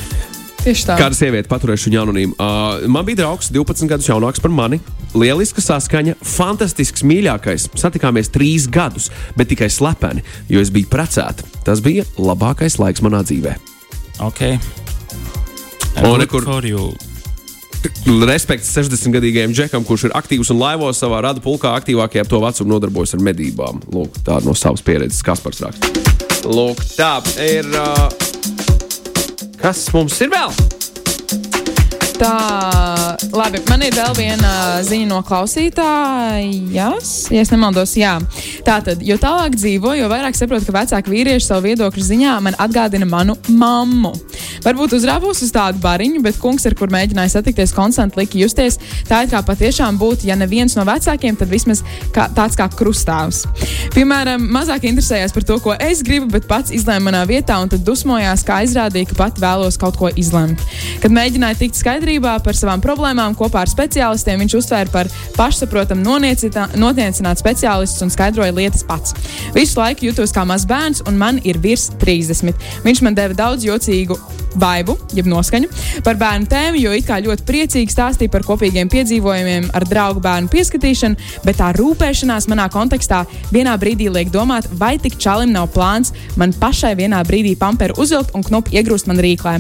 Tieši 0.63 0.85
tā. 0.87 0.95
Kāda 0.95 1.17
sieviete 1.19 1.51
paturēšu 1.51 1.89
viņu 1.91 2.01
anonīmu? 2.05 2.35
Uh, 2.39 2.85
man 2.91 3.07
bija 3.07 3.25
draugs, 3.25 3.49
12 3.51 3.89
gadus 3.91 4.07
jaunāks 4.07 4.43
par 4.43 4.53
mani. 4.55 4.79
Lieliska 5.19 5.63
saskaņa, 5.65 6.15
fantastisks, 6.23 7.03
mīļākais. 7.03 7.67
Satikāmies 7.79 8.31
trīs 8.33 8.69
gadus, 8.71 9.11
bet 9.35 9.51
tikai 9.51 9.67
slepeni, 9.73 10.23
jo 10.53 10.63
es 10.63 10.71
biju 10.73 10.87
precēta. 10.93 11.45
Tas 11.67 11.83
bija 11.83 12.07
labākais 12.15 12.79
laiks 12.79 13.03
manā 13.03 13.25
dzīvē. 13.27 13.57
Ok. 14.23 14.45
Un 16.07 16.23
nekur. 16.23 16.47
Respekts 18.31 18.71
60-gadīgajam 18.77 19.55
džekam, 19.59 19.83
kurš 19.87 20.07
ir 20.07 20.15
aktīvs 20.15 20.53
un 20.55 20.63
laivos 20.63 21.03
savā 21.03 21.25
rada 21.27 21.43
pulkā, 21.43 21.75
aktīvākajā 21.81 22.29
to 22.31 22.39
vecumu 22.45 22.77
nodarbojas 22.77 23.17
ar 23.19 23.27
medībām. 23.27 23.83
Lūk, 23.91 24.23
tā 24.23 24.39
no 24.47 24.55
savas 24.55 24.87
pieredzes, 24.87 25.25
kas 25.27 25.43
par 25.43 25.59
rakstu. 25.67 26.07
Lūk, 26.47 26.87
tā 26.95 27.17
ir. 27.43 27.67
Uh, 27.75 28.32
Kas 29.63 29.85
mums 29.95 30.17
ir 30.19 30.31
vēl? 30.33 30.51
Tā, 32.19 32.33
labi, 33.37 33.61
man 33.69 33.83
ir 33.85 33.95
vēl 33.97 34.13
viena 34.17 34.53
ziņa 34.85 35.09
no 35.09 35.21
klausītājas, 35.27 37.13
ja 37.33 37.45
nemaldos. 37.53 37.95
Jā. 37.99 38.17
Tātad, 38.67 39.03
jo 39.05 39.17
tālāk 39.21 39.57
dzīvo, 39.57 39.95
jo 39.99 40.09
vairāk 40.11 40.37
saprotu, 40.37 40.69
ka 40.69 40.77
vecāki 40.81 41.13
vīrieši 41.13 41.49
savu 41.49 41.67
viedokļu 41.69 42.05
ziņā 42.07 42.35
man 42.45 42.57
atgādina 42.63 43.09
manu 43.09 43.37
mammu. 43.49 44.13
Varbūt 44.65 44.97
uzrāvos 44.99 45.43
uz 45.45 45.53
tādu 45.55 45.81
bariņu, 45.83 46.23
bet 46.25 46.39
kungs, 46.43 46.67
ar 46.69 46.77
kur 46.79 46.93
mēģināja 46.93 47.37
satikties, 47.37 47.75
konstanti 47.77 48.21
lika 48.21 48.39
justies 48.41 48.79
tā, 49.09 49.23
it 49.25 49.33
kā 49.33 49.43
patiešām 49.47 49.99
būtu, 50.01 50.29
ja 50.29 50.37
neviens 50.39 50.77
no 50.79 50.85
vecākiem, 50.89 51.39
tad 51.39 51.51
vismaz 51.53 51.83
kā, 52.15 52.29
tāds 52.37 52.59
kā 52.59 52.69
krustāvs. 52.73 53.45
Piemēram, 53.97 54.45
mazāk 54.55 54.87
interesējās 54.89 55.35
par 55.35 55.47
to, 55.49 55.59
ko 55.63 55.77
es 55.81 56.05
gribu, 56.07 56.31
bet 56.33 56.49
pats 56.51 56.75
izlēma 56.75 57.11
manā 57.11 57.25
vietā, 57.29 57.59
un 57.63 57.73
tad 57.73 57.85
dusmojās, 57.87 58.45
kā 58.47 58.63
izrādīja, 58.67 59.11
ka 59.11 59.19
pat 59.19 59.43
vēlos 59.43 59.79
kaut 59.81 59.99
ko 60.01 60.13
izlemt. 60.17 60.63
Kad 61.03 61.15
mēģināja 61.15 61.61
tikt 61.65 61.81
skaidrībā, 61.81 62.39
par 62.45 62.59
savām 62.59 62.83
problēmām 62.85 63.22
kopā 63.39 63.63
ar 63.63 63.71
speciālistiem. 63.71 64.43
Viņš 64.43 64.59
uztvēra 64.59 64.93
par 64.93 65.11
pašsaprotamu 65.37 66.19
notiecināt 66.83 67.43
speciālistus 67.43 68.03
un 68.05 68.13
skaidroja 68.13 68.55
lietas 68.57 68.87
pats. 68.89 69.17
Visu 69.57 69.79
laiku 69.81 70.11
jutos 70.11 70.35
kā 70.35 70.47
mazs 70.49 70.69
bērns, 70.69 71.05
un 71.07 71.19
man 71.21 71.41
ir 71.47 71.61
virs 71.63 71.91
30. 72.03 72.55
Viņš 72.87 73.03
man 73.07 73.19
deva 73.19 73.37
daudz 73.39 73.67
jocīgu 73.67 74.19
vaibu, 74.59 74.97
jeb 75.17 75.29
noskaņu 75.31 75.71
par 76.05 76.19
bērnu 76.21 76.49
tēmu, 76.51 76.81
jo 76.83 76.93
it 76.97 77.07
kā 77.09 77.19
ļoti 77.25 77.47
priecīgi 77.49 77.93
stāstīja 77.93 78.33
par 78.33 78.45
kopīgiem 78.47 78.91
piedzīvojumiem 78.93 79.71
ar 79.77 79.87
draugu 79.89 80.23
bērnu 80.25 80.51
pieskatīšanu, 80.53 81.31
bet 81.47 81.61
tā 81.61 81.71
rūpēšanās 81.77 82.49
manā 82.53 82.69
kontekstā 82.73 83.23
vienā 83.53 83.77
brīdī 83.81 84.11
liek 84.13 84.33
domāt, 84.35 84.69
vai 84.79 84.95
tik 85.03 85.17
čalim 85.23 85.55
nav 85.55 85.71
plāns 85.73 86.13
man 86.41 86.53
pašai 86.53 86.95
vienā 86.99 87.23
brīdī 87.29 87.55
pamperu 87.59 87.97
uzvilkt 88.03 88.37
un 88.37 88.45
knupu 88.47 88.75
iegrūst 88.77 89.09
man 89.11 89.21
rīklē. 89.23 89.59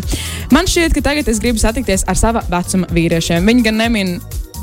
Man 0.52 0.68
šķiet, 0.68 0.96
ka 0.96 1.04
tagad 1.08 1.28
es 1.32 1.40
gribu 1.42 1.60
satikties 1.62 2.04
ar 2.08 2.18
sava 2.18 2.44
vecuma 2.52 2.88
vīriešiem. 2.92 3.44
Viņi 3.52 3.66
gan 3.66 3.76
nemin, 3.76 4.14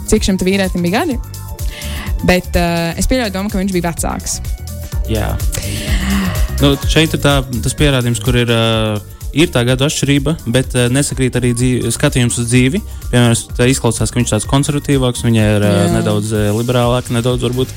cik 0.09 0.23
šim 0.25 0.39
vīrietim 0.41 0.81
bija 0.81 1.03
gadi, 1.03 1.19
bet 2.25 2.55
uh, 2.57 2.89
es 2.97 3.05
pieļauju 3.05 3.35
domu, 3.35 3.51
ka 3.53 3.59
viņš 3.61 3.73
bija 3.75 3.91
vecāks. 3.91 4.39
Jā. 5.05 5.27
Nu, 6.57 6.71
šeit 6.89 7.13
ir 7.13 7.21
tā, 7.21 7.35
tas 7.61 7.77
pierādījums, 7.77 8.21
kur 8.25 8.41
ir. 8.41 8.49
Uh, 8.49 9.15
ir 9.29 9.51
tā 9.53 9.61
gada 9.61 9.85
atšķirība, 9.85 10.31
bet 10.49 10.73
uh, 10.73 10.87
nesakrīt 10.89 11.35
arī 11.37 11.51
dzīvi, 11.53 11.91
skatījums 11.93 12.39
uz 12.41 12.47
dzīvi. 12.49 12.79
Piemēram, 13.11 13.35
izklausās, 13.69 14.09
ka 14.09 14.17
viņš 14.17 14.31
ir 14.31 14.33
tāds 14.33 14.47
konservatīvāks, 14.49 15.21
viņa 15.27 15.43
ir 15.51 15.65
uh, 15.67 15.81
nedaudz 15.93 16.33
uh, 16.33 16.47
liberālāka, 16.57 17.13
nedaudz 17.13 17.45
varbūt. 17.45 17.75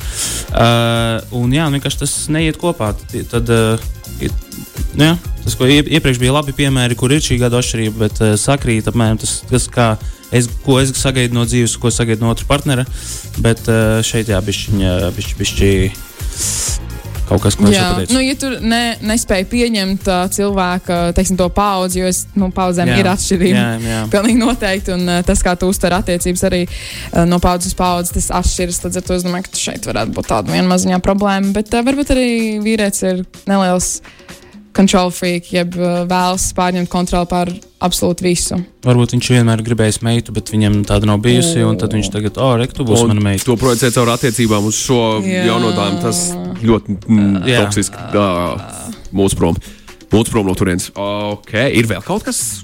Uh, 0.49 1.21
un 1.43 1.53
jā, 1.53 1.69
vienkārši 1.77 2.01
tas 2.07 2.17
neiet 2.33 2.57
kopā. 2.63 2.95
Tad, 3.35 3.53
uh, 3.53 3.85
ir, 4.25 4.33
nu, 4.97 5.11
jā, 5.11 5.13
tas, 5.45 5.59
ko 5.61 5.69
iepriekš 5.69 6.25
bija 6.25 6.39
labi 6.39 6.57
piemēri, 6.57 6.97
kur 6.97 7.13
ir 7.13 7.21
šī 7.21 7.37
gada 7.45 7.61
atšķirība, 7.61 8.01
bet 8.07 8.25
uh, 8.25 8.33
sakrīt 8.41 8.89
apmēram 8.89 9.21
tas, 9.21 9.43
kas 9.53 9.69
kā 9.77 9.93
es, 10.33 10.49
ko 10.65 10.81
es 10.83 10.95
sagaidu 10.99 11.37
no 11.39 11.47
dzīves, 11.49 11.77
ko 11.81 11.93
sagaidu 11.93 12.27
no 12.27 12.33
otra 12.33 12.49
partnera. 12.49 12.87
Bet 13.43 13.67
uh, 13.69 14.01
šeit 14.07 14.33
jā, 14.33 14.41
bišķiņa, 14.45 14.97
bišķi, 15.17 15.39
bišķi 15.43 15.73
kaut 17.33 17.43
kas, 17.43 17.57
ko 17.57 17.69
es 17.71 17.79
pateicu. 17.79 18.15
nu, 18.15 18.23
ja 18.23 18.37
tur 18.39 18.57
ne, 18.61 18.81
nespēja 19.05 19.47
pieņemt 19.49 20.09
uh, 20.11 20.25
cilvēka 20.33 20.99
teiksim, 21.17 21.39
to 21.41 21.49
paudzi, 21.55 22.03
jo 22.03 22.11
es, 22.11 22.25
nu, 22.39 22.51
paudzēm 22.55 22.91
Jā. 22.93 22.99
ir 23.01 23.11
atšķirība. 23.13 23.59
Jā, 23.63 23.69
jā. 23.87 24.01
Pilnīgi 24.15 24.41
noteikti. 24.41 24.95
Un 24.97 25.07
uh, 25.09 25.21
tas, 25.27 25.43
kā 25.45 25.55
tu 25.59 25.71
uztver 25.73 25.97
attiecības 25.97 26.45
arī 26.49 26.63
uh, 26.67 27.23
no 27.29 27.41
paudzes 27.43 27.73
uz 27.73 27.79
paudzi, 27.79 28.17
tas 28.19 28.31
atšķiras. 28.43 28.83
Līdz 28.87 29.01
ar 29.01 29.07
to 29.09 29.19
es 29.19 29.27
domāju, 29.27 29.49
ka 29.49 29.63
šeit 29.63 29.89
varētu 29.89 30.17
būt 30.19 30.31
tāda 30.33 30.55
viena 30.55 30.69
maziņā 30.73 31.01
problēma. 31.05 31.55
Bet 31.57 31.73
uh, 31.73 31.85
varbūt 31.87 32.13
arī 32.17 32.29
vīrietis 32.65 33.07
ir 33.09 33.25
neliels 33.49 33.95
control 34.77 35.13
freak, 35.15 35.51
jeb 35.53 35.77
uh, 35.79 36.03
vēlas 36.09 36.49
pārņemt 36.57 36.91
kontroli 36.93 37.29
pār 37.31 37.53
absolūti 37.83 38.27
visu. 38.27 38.59
Varbūt 38.87 39.15
viņš 39.17 39.31
vienmēr 39.35 39.63
gribējis 39.67 40.01
meitu, 40.07 40.35
bet 40.35 40.53
viņam 40.53 40.81
tāda 40.89 41.09
nav 41.11 41.21
bijusi. 41.25 41.63
Un 41.67 41.79
tad 41.81 41.95
viņš 41.97 42.11
tagad, 42.15 42.41
oh, 42.43 42.55
re, 42.61 42.69
tu 42.71 42.87
būsi 42.89 43.07
mana 43.11 43.25
meita. 43.25 43.47
to 43.49 43.57
projicēt 43.61 43.97
caur 43.97 44.13
attiecībām 44.15 44.67
uz 44.71 44.81
šo 44.81 45.01
Jā. 45.27 45.47
jaunotājiem. 45.51 46.01
Tas 46.03 46.25
ļoti 46.63 46.99
mm, 46.99 47.39
toksiski. 47.49 48.05
Mūsu 49.13 49.39
prom. 49.39 49.59
Mūsu 50.13 50.33
prom 50.33 50.49
no 50.49 50.57
turienes. 50.59 50.91
Ok, 50.99 51.57
ir 51.73 51.89
vēl 51.91 52.05
kaut 52.07 52.25
kas? 52.27 52.63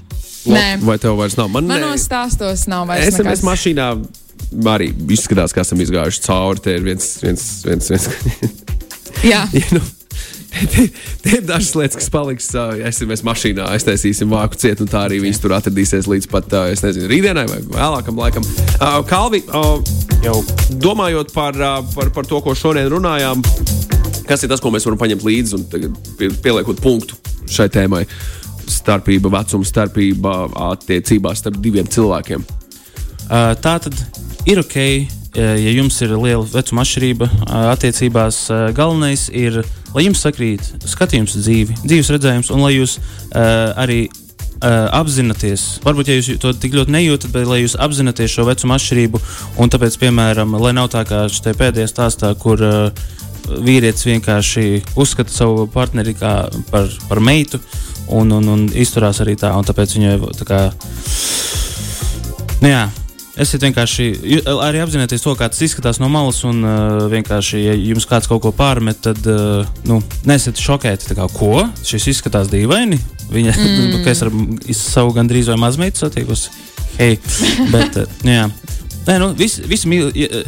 Nē. 0.49 0.79
Vai 0.85 0.97
tev 1.01 1.17
vairs 1.19 1.35
nav? 1.37 1.49
Man 1.51 1.67
Manos 1.69 2.05
stāstos 2.07 2.65
nav 2.71 2.87
vairs 2.89 3.11
SMS 3.11 3.41
nekas. 3.41 3.45
mašīnā 3.49 3.87
arī 4.71 4.89
izskatās, 5.13 5.53
ka 5.53 5.65
esam 5.65 5.81
izgājuši 5.83 6.23
cauri. 6.25 6.63
Te 6.63 6.77
ir 6.79 6.85
viens, 6.85 7.09
viens, 7.23 7.45
viens, 7.67 7.91
viens. 7.91 8.09
Jā. 9.25 9.43
ja, 9.59 9.65
nu, 9.75 9.83
te, 10.73 10.85
ir 11.29 11.43
dažas 11.45 11.73
lietas, 11.77 11.97
kas 11.99 12.09
paliks. 12.13 12.49
Uh, 12.55 12.79
SMS 12.89 13.23
mašīnā 13.27 13.67
aiztaisīsim 13.75 14.31
vāku 14.33 14.59
ciet, 14.59 14.81
un 14.83 14.89
tā 14.89 15.05
arī 15.07 15.21
viņas 15.23 15.41
tur 15.43 15.55
atradīsies 15.57 16.09
līdz 16.09 16.29
pat, 16.31 16.55
es 16.73 16.83
nezinu, 16.85 17.09
rītdienai 17.11 17.45
vai 17.49 17.59
vēlākam 17.67 18.19
laikam. 18.19 18.47
Kalvi, 19.09 19.43
Jau. 20.23 20.39
domājot 20.81 21.33
par, 21.35 21.57
par, 21.95 22.13
par 22.15 22.27
to, 22.27 22.41
ko 22.43 22.55
šodien 22.57 22.89
runājām, 22.91 23.43
kas 24.27 24.43
ir 24.43 24.51
tas, 24.51 24.61
ko 24.63 24.73
mēs 24.73 24.87
varam 24.87 24.99
paņemt 25.01 25.25
līdzi 25.25 25.57
un 25.57 25.67
pieliekot 26.43 26.81
punktu 26.83 27.19
šai 27.49 27.69
tēmai? 27.73 28.03
Starpība, 28.69 29.31
vecuma 29.33 29.65
starpība 29.65 30.33
attiecībās 30.69 31.39
starp 31.41 31.57
diviem 31.63 31.87
cilvēkiem. 31.89 32.43
Tā 33.29 33.73
tad 33.81 33.95
ir 34.49 34.61
ok, 34.61 34.77
ja 35.37 35.73
jums 35.75 35.99
ir 36.01 36.15
liela 36.15 36.45
vecuma 36.47 36.85
atšķirība 36.85 37.27
uh, 37.29 37.67
attiecībās. 37.73 38.39
Uh, 38.49 38.63
galvenais 38.75 39.27
ir, 39.33 39.61
lai 39.95 40.07
jums 40.07 40.23
sakrīt 40.25 40.71
skatījums 40.89 41.37
dzīvi, 41.37 41.77
dzīves 41.83 42.09
redzējums, 42.15 42.49
un 42.55 42.65
lai 42.65 42.73
jūs 42.77 42.97
arī 43.33 44.01
uh, 44.63 44.89
apzināties, 44.97 45.67
varbūt 45.85 46.09
ja 46.09 46.17
jūs 46.17 46.31
to 46.41 46.53
tik 46.57 46.75
ļoti 46.77 46.95
nejūtat, 46.95 47.31
bet 47.35 47.47
lai 47.49 47.61
jūs 47.61 47.77
apzināties 47.79 48.33
šo 48.33 48.47
vecuma 48.49 48.79
atšķirību. 48.79 49.21
Un 49.61 49.71
tāpēc, 49.71 49.99
piemēram, 50.01 50.57
lai 50.61 50.73
nav 50.77 50.89
tā 50.93 51.05
kā 51.09 51.25
šajā 51.31 51.57
pēdējā 51.59 51.91
stāstā, 51.91 52.33
kur 52.39 52.63
uh, 52.65 53.07
vīrietis 53.49 54.05
vienkārši 54.09 54.65
uzskata 54.99 55.33
savu 55.33 55.67
partneri 55.73 56.15
par, 56.19 56.89
par 57.09 57.21
meitu 57.23 57.61
un, 58.09 58.31
un, 58.31 58.47
un 58.49 58.65
izturās 58.73 59.21
arī 59.23 59.35
tā, 59.39 59.53
un 59.57 59.65
tāpēc 59.65 59.95
viņai 59.97 60.15
tā 60.37 60.49
kā. 60.49 60.61
Nu, 62.59 62.67
jā, 62.67 62.83
Esiet 63.39 63.63
vienkārši 63.63 64.05
arī 64.51 64.81
apzināties 64.83 65.23
to, 65.23 65.31
kā 65.39 65.47
tas 65.47 65.61
izskatās 65.63 66.01
no 66.01 66.09
malas, 66.11 66.41
un 66.47 66.59
uh, 66.59 67.05
vienkārši, 67.11 67.61
ja 67.63 67.75
jums 67.77 68.07
kāds 68.09 68.27
kaut 68.27 68.41
ko 68.43 68.51
pārmet, 68.55 68.99
tad 69.05 69.23
uh, 69.31 69.63
nu, 69.87 70.01
nesiet 70.27 70.59
šokēti. 70.59 71.15
Kā, 71.15 71.29
ko? 71.31 71.63
Šis 71.87 72.09
izskatās 72.11 72.51
dīvaini. 72.51 72.99
Viņa 73.31 73.53
mm. 73.59 74.03
es 74.11 74.25
ar 74.25 74.33
savu 74.75 75.15
gandrīz 75.15 75.51
vai 75.53 75.59
mazmeitu 75.61 76.03
satiekusi. 76.03 76.51
Hei, 76.97 77.15
bet, 77.71 78.01
uh, 78.01 78.19
nu, 78.27 78.35
jā. 78.35 78.49
Nē, 79.07 79.15
nu, 79.23 79.31
visi, 79.39 79.63
visi 79.71 79.87
mīl, 79.89 80.11
ja, 80.19 80.43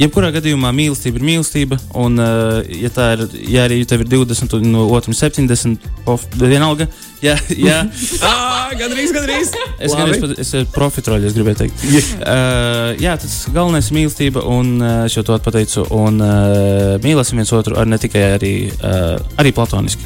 jebkurā 0.00 0.30
gadījumā 0.34 0.70
mīlestība 0.76 1.20
ir 1.20 1.26
mīlestība. 1.26 1.78
Un, 1.96 2.18
uh, 2.20 2.60
ja 2.68 2.90
tā 2.92 3.12
ir, 3.16 3.24
ja 3.52 3.66
arī 3.68 3.80
tev 3.88 4.04
ir 4.04 4.10
20, 4.12 4.56
un 4.60 4.70
no 4.74 4.86
otram 4.96 5.16
70, 5.16 5.86
pof, 6.06 6.26
vienalga. 6.40 6.88
Jā, 7.24 7.36
jā. 7.56 7.78
Ah, 8.66 8.72
gandrīz, 8.76 9.12
gandrīz. 9.14 9.52
Es 9.78 9.92
Labi. 9.92 10.00
gandrīz 10.00 10.22
pat- 10.24 10.38
es 10.42 10.48
esmu 10.50 10.72
profiteroli, 10.74 11.28
es 11.30 11.36
gribēju 11.36 11.60
teikt. 11.60 11.84
Uh, 11.86 12.92
jā, 12.98 13.14
tas 13.22 13.36
galvenais 13.54 13.90
ir 13.92 13.98
mīlestība, 14.00 14.42
un 14.50 14.72
uh, 14.82 14.92
es 15.06 15.14
jau 15.16 15.22
to 15.26 15.38
pateicu. 15.44 15.86
Un 15.94 16.18
uh, 16.18 16.96
mīlēsim 17.04 17.38
viens 17.38 17.52
otru 17.54 17.78
ar 17.78 17.86
ne 17.86 17.98
tikai 18.02 18.24
arī, 18.36 18.54
uh, 18.80 19.14
arī 19.38 19.54
platoniski. 19.54 20.02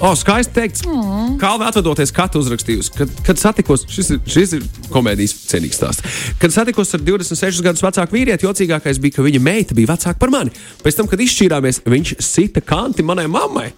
O, 0.00 0.14
skaisti 0.16 0.54
teikts. 0.56 0.84
Mm. 0.88 1.34
Vēl 1.40 1.64
atvadoties, 1.68 2.12
katra 2.16 2.40
uzrakstījusi, 2.40 2.92
kad, 2.96 3.12
kad 3.26 3.40
satikos, 3.40 3.84
šis 3.92 4.14
ir, 4.14 4.22
šis 4.32 4.54
ir 4.56 4.64
komēdijas 4.92 5.34
cienīgs 5.50 5.76
stāsts. 5.76 6.20
Kad 6.40 6.54
satikos 6.54 6.94
ar 6.96 7.04
26 7.04 7.60
gadus 7.66 7.84
vecāku 7.84 8.16
vīrieti, 8.16 8.48
jocīgākais 8.48 9.00
bija, 9.02 9.18
ka 9.18 9.26
viņa 9.26 9.42
meita 9.44 9.76
bija 9.76 9.92
vecāka 9.92 10.16
par 10.22 10.32
mani. 10.32 10.54
Pēc 10.80 11.00
tam, 11.00 11.10
kad 11.10 11.20
izšķīrāmies, 11.20 11.82
viņš 11.84 12.16
sita 12.24 12.64
kanti 12.64 13.04
manai 13.04 13.28
mammai. 13.28 13.68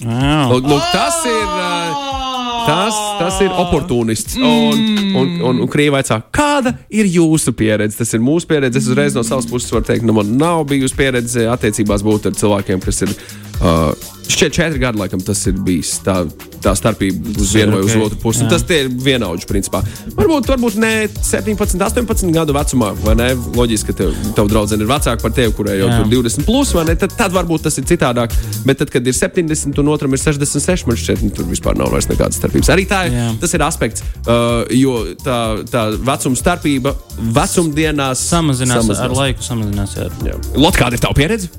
Wow. 0.00 0.54
Lūk, 0.54 0.64
lūk, 0.64 0.86
tas 0.94 1.20
ir. 1.28 1.44
ā, 1.44 2.20
Tas, 2.60 2.94
tas 3.18 3.40
ir 3.40 3.50
oportunists. 3.56 4.36
Un, 4.36 4.80
un, 5.16 5.30
un, 5.48 5.60
un 5.64 5.68
krīva 5.70 5.98
vaicā, 5.98 6.20
kāda 6.34 6.74
ir 6.92 7.08
jūsu 7.08 7.54
pieredze? 7.56 7.96
Tas 8.02 8.12
ir 8.14 8.22
mūsu 8.24 8.48
pieredze. 8.50 8.82
Es 8.82 8.88
uzreiz 8.90 9.16
no 9.16 9.24
savas 9.26 9.48
puses 9.48 9.72
varu 9.72 9.86
teikt, 9.88 10.04
ka 10.04 10.10
nu, 10.10 10.16
man 10.18 10.34
nav 10.38 10.66
bijusi 10.70 10.98
pieredze 10.98 11.46
attiecībās 11.50 12.04
būt 12.06 12.30
ar 12.30 12.36
cilvēkiem, 12.40 12.82
kas 12.84 13.06
ir. 13.06 13.14
Uh, 13.60 13.92
Šķiet, 14.30 14.52
četri 14.54 14.78
gadi, 14.78 14.98
laikam, 15.00 15.18
tas 15.26 15.40
ir 15.50 15.56
bijis 15.66 15.96
tā, 16.06 16.20
tā 16.62 16.70
starpība 16.78 17.32
uz 17.42 17.50
vienu 17.56 17.74
vai 17.74 17.80
uz 17.82 17.94
ok, 17.96 18.02
otru 18.06 18.18
pusi. 18.22 18.44
Tas 18.46 18.62
ir 18.70 18.86
vienaudži, 19.02 19.46
principā. 19.48 19.80
Varbūt, 20.14 20.46
varbūt 20.52 20.76
ne 20.78 20.90
17, 21.10 21.74
18 21.82 22.30
gadu 22.36 22.54
vecumā, 22.54 22.92
vai 23.02 23.16
ne? 23.18 23.26
Loģiski, 23.58 23.90
ka 23.90 23.96
tev, 24.04 24.12
tev 24.36 24.50
draudzene 24.52 24.86
ir 24.86 24.90
vecāka 24.92 25.18
par 25.24 25.34
tevi, 25.34 25.50
kurai 25.58 25.80
jau 25.80 25.88
tur 25.96 26.06
20 26.12 26.46
plus, 26.46 26.70
vai 26.78 26.84
ne? 26.92 26.94
Tad, 27.00 27.16
tad 27.18 27.34
varbūt 27.34 27.66
tas 27.66 27.80
ir 27.82 27.88
citādāk. 27.90 28.36
Bet 28.68 28.78
tad, 28.84 28.92
kad 28.94 29.10
ir 29.10 29.18
70 29.18 29.82
un 29.82 29.90
otram 29.96 30.14
ir 30.14 30.22
66, 30.22 30.86
man 30.86 31.00
šķiet, 31.02 31.26
nu, 31.26 31.32
tur 31.34 31.50
vispār 31.50 31.80
nav 31.80 31.90
vairs 31.96 32.06
nekādas 32.12 32.38
starpības. 32.38 32.70
Arī 32.76 32.86
tā, 32.86 33.02
ir- 33.10 33.18
Jā. 33.18 33.26
tas 33.42 33.56
ir 33.58 33.66
aspekts, 33.66 34.06
uh, 34.30 34.62
jo 34.70 34.94
tā, 35.26 35.40
tā 35.74 35.88
vecuma 36.06 36.38
starpība 36.38 36.94
vecumdienās 37.34 38.22
Samazinās, 38.30 38.94
ar 38.94 39.10
laiku, 39.10 39.42
samazinās. 39.42 39.98
Jā. 39.98 40.06
Jā. 40.30 40.38
Lot, 40.54 40.78
kāda 40.78 40.94
ir 40.94 41.02
tava 41.02 41.18
pieredze? 41.18 41.50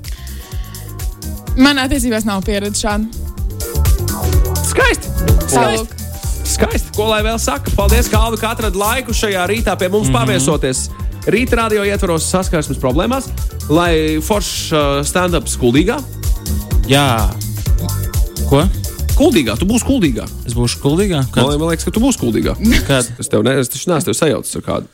Man 1.60 1.80
attiecībās 1.82 2.26
nav 2.28 2.44
pieredze 2.48 2.86
šāda. 2.86 3.06
Skaisti! 4.68 5.12
Tālāk. 5.52 5.96
Skaisti! 6.48 6.94
Ko 6.96 7.10
lai 7.12 7.22
vēl 7.26 7.40
saka? 7.42 7.74
Paldies, 7.76 8.10
Kalvi, 8.12 8.40
ka 8.42 8.54
atradi 8.56 8.80
laiku 8.80 9.16
šajā 9.16 9.46
rītā 9.52 9.76
pie 9.80 9.90
mums 9.90 10.08
mm 10.08 10.14
-hmm. 10.14 10.20
paviesoties. 10.20 10.90
Rīta 11.28 11.56
radio 11.60 11.84
ietvaros 11.86 12.26
saskarsmes 12.32 12.80
problēmās, 12.82 13.28
lai 13.70 14.18
foršs 14.24 14.72
uh, 14.72 14.80
stand-up 15.06 15.48
skuldīgā. 15.48 16.00
jā. 16.88 17.30
Ko? 18.50 18.64
Kuldīgā, 19.16 19.58
tu 19.60 19.66
būsi 19.66 19.86
kuldīgā. 19.86 20.26
Es 20.48 20.54
būšu 20.54 20.80
kuldīgā. 20.82 21.22
Man, 21.22 21.32
Kad, 21.32 21.60
man 21.60 21.70
liekas, 21.70 21.86
ka 21.86 21.92
tu 21.92 22.00
būsi 22.00 22.20
kuldīgā. 22.20 22.56
kad, 22.88 23.06
Es 23.20 23.28
tev 23.28 23.44
ne, 23.44 23.60
es 23.60 23.70
taču 23.70 23.90
neesmu 23.92 24.06
tev 24.06 24.14
sajaucis 24.14 24.56
ar 24.56 24.62
kādu. 24.62 24.88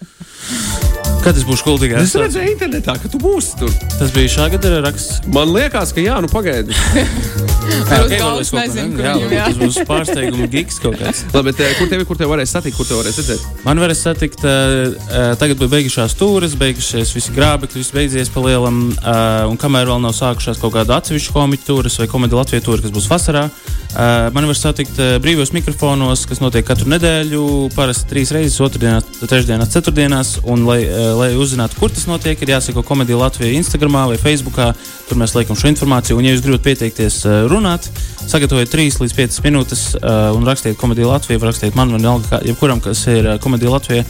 Kad 1.28 1.36
es 1.36 1.44
būšu 1.48 1.66
kuldīgā? 1.68 2.00
Es 2.06 2.16
redzēju 2.16 2.54
internetā, 2.54 2.96
ka 3.02 3.12
tu 3.12 3.20
būsi 3.20 3.60
tur. 3.60 3.74
Tas 3.98 4.14
bija 4.16 4.32
šā 4.38 4.48
gada 4.56 4.80
raksts. 4.86 5.20
Man 5.36 5.52
liekas, 5.52 5.92
ka 5.96 6.04
jā, 6.06 6.22
nu 6.24 6.32
pagaidi. 6.32 6.78
Varbūt 7.68 9.34
jā. 9.34 9.46
tas 9.48 9.58
būs 9.60 9.78
pārsteiguma 9.88 10.48
gigs 10.52 10.80
kaut 10.82 10.98
kāds. 11.00 11.24
Labi, 11.34 11.52
bet 11.52 11.62
eh, 11.64 11.74
kur 11.80 11.90
tevi, 11.92 12.06
kur 12.08 12.20
tevi 12.20 12.32
varēs 12.32 12.54
satikt, 12.56 12.78
kur 12.78 12.88
tevi 12.88 13.02
varēs 13.02 13.20
redzēt? 13.22 13.46
Man 13.66 13.82
varēs 13.84 14.04
satikt, 14.06 14.44
uh, 14.48 15.34
tagad 15.40 15.60
bija 15.60 15.74
beigušās 15.76 16.16
stūres, 16.16 16.56
beigušies 16.60 17.14
visi 17.16 17.36
grābekļi, 17.36 17.82
viss 17.82 17.96
beidzies 17.96 18.32
pa 18.34 18.44
lielam. 18.46 18.80
Uh, 18.98 19.48
un 19.52 19.60
kamēr 19.60 19.90
vēl 19.92 20.02
nav 20.04 20.16
sākušās 20.18 20.62
kaut 20.62 20.76
kāda 20.78 21.00
atsevišķa 21.02 21.36
komēdija 21.36 21.68
tūres 21.68 22.00
vai 22.02 22.10
komēdija 22.12 22.42
Latvijas 22.42 22.68
tūre, 22.68 22.86
kas 22.86 22.96
būs 22.96 23.10
vasarā, 23.12 23.48
uh, 23.48 24.30
man 24.36 24.50
var 24.50 24.60
satikt 24.60 25.00
uh, 25.02 25.16
brīvos 25.24 25.54
mikrofonos, 25.56 26.26
kas 26.30 26.42
notiek 26.44 26.68
katru 26.68 26.90
nedēļu, 26.94 27.44
parasti 27.76 28.10
trīs 28.12 28.34
reizes, 28.36 28.60
otrdienās, 28.64 29.08
trešdienās, 29.24 29.74
ceturtdienās. 29.76 30.38
Un, 30.48 30.64
lai, 30.68 30.82
uh, 30.88 31.12
lai 31.20 31.32
uzzinātu, 31.40 31.80
kur 31.82 31.94
tas 31.94 32.08
notiek, 32.10 32.40
ir 32.42 32.56
jāsako 32.56 32.86
komēdija 32.88 33.20
Latvijā, 33.26 33.56
Instagram 33.58 34.00
vai 34.14 34.20
Facebookā. 34.22 34.72
Tur 35.08 35.20
mēs 35.22 35.34
liekam 35.38 35.56
šo 35.56 35.70
informāciju. 35.72 36.18
Un, 36.20 36.26
ja 36.28 36.34
jūs 36.34 36.44
gribat 36.44 36.66
pieteikties 36.66 37.22
uh, 37.24 37.38
runāt, 37.48 37.88
sagatavojiet 38.28 38.74
3 38.74 39.00
līdz 39.04 39.16
5 39.16 39.40
minūtes 39.46 39.84
uh, 40.02 40.36
un 40.36 40.44
rakstiet 40.48 40.76
komēdiju 40.82 41.08
Latvijā, 41.08 41.40
rakstiet 41.44 41.78
man, 41.80 41.94
vienalga, 41.96 42.42
jebkuram, 42.44 42.82
kas 42.84 43.06
ir 43.12 43.24
uh, 43.24 43.38
komēdija 43.44 43.72
Latvijā. 43.72 44.04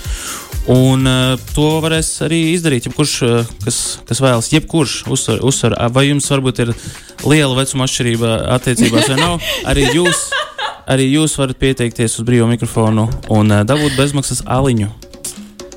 Un 0.73 1.07
uh, 1.07 1.37
to 1.55 1.67
varēs 1.85 2.09
arī 2.25 2.41
izdarīt. 2.55 2.89
Jebkurš, 2.89 3.13
uh, 3.23 3.51
kas, 3.63 3.77
kas 4.09 4.23
vēlas, 4.23 4.49
jebkurš 4.51 4.97
uzsver, 5.13 5.39
uzsver, 5.45 5.77
vai 5.95 6.09
jums 6.09 6.27
varbūt 6.33 6.63
ir 6.65 6.73
liela 7.23 7.55
vecuma 7.61 7.87
atšķirība 7.87 8.33
attiecībās 8.57 9.11
vai 9.13 9.19
nav. 9.21 9.37
Arī 9.69 9.87
jūs, 9.95 10.27
arī 10.89 11.11
jūs 11.13 11.37
varat 11.39 11.61
pieteikties 11.61 12.19
uz 12.19 12.27
brīvo 12.27 12.49
mikrofonu 12.51 13.07
un 13.37 13.53
uh, 13.53 13.63
dabūt 13.67 13.95
bezmaksas 13.99 14.43
aliņu. 14.43 14.91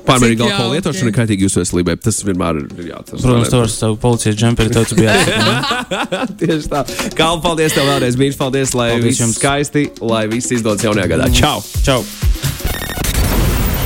Pārmērīga 0.07 0.47
alkohola 0.47 0.77
lietošana 0.77 1.11
ir 1.11 1.15
kaitīga 1.15 1.45
jūsu 1.47 1.61
veselībai. 1.61 1.95
Tas 2.01 2.21
vienmēr 2.27 2.61
ir 2.63 2.89
jāatcerās. 2.91 3.23
Protams, 3.25 3.51
to 3.53 3.61
ar 3.65 3.71
savu 3.71 3.99
policijas 4.01 4.37
džemperi 4.39 4.73
tev 4.73 4.87
biji 4.97 5.07
jāsaka. 5.09 6.23
Tieši 6.41 6.71
tā. 6.71 6.83
Kalnu, 7.17 7.41
paldies 7.45 7.77
tev 7.77 7.87
vēlreiz. 7.89 8.17
Mīļš, 8.21 8.39
paldies, 8.39 8.75
lai 8.77 8.89
Paldies 8.95 9.07
viss 9.09 9.23
jums. 9.25 9.37
skaisti, 9.39 9.85
lai 10.01 10.25
viss 10.31 10.53
izdodas 10.57 10.85
jaunajā 10.87 11.11
gadā. 11.15 11.29
Čau! 11.35 11.59
Čau! 11.85 12.01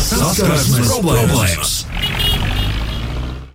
Sas 0.06 0.22
Saskarsmes 0.22 0.92
problēmas! 0.94 1.85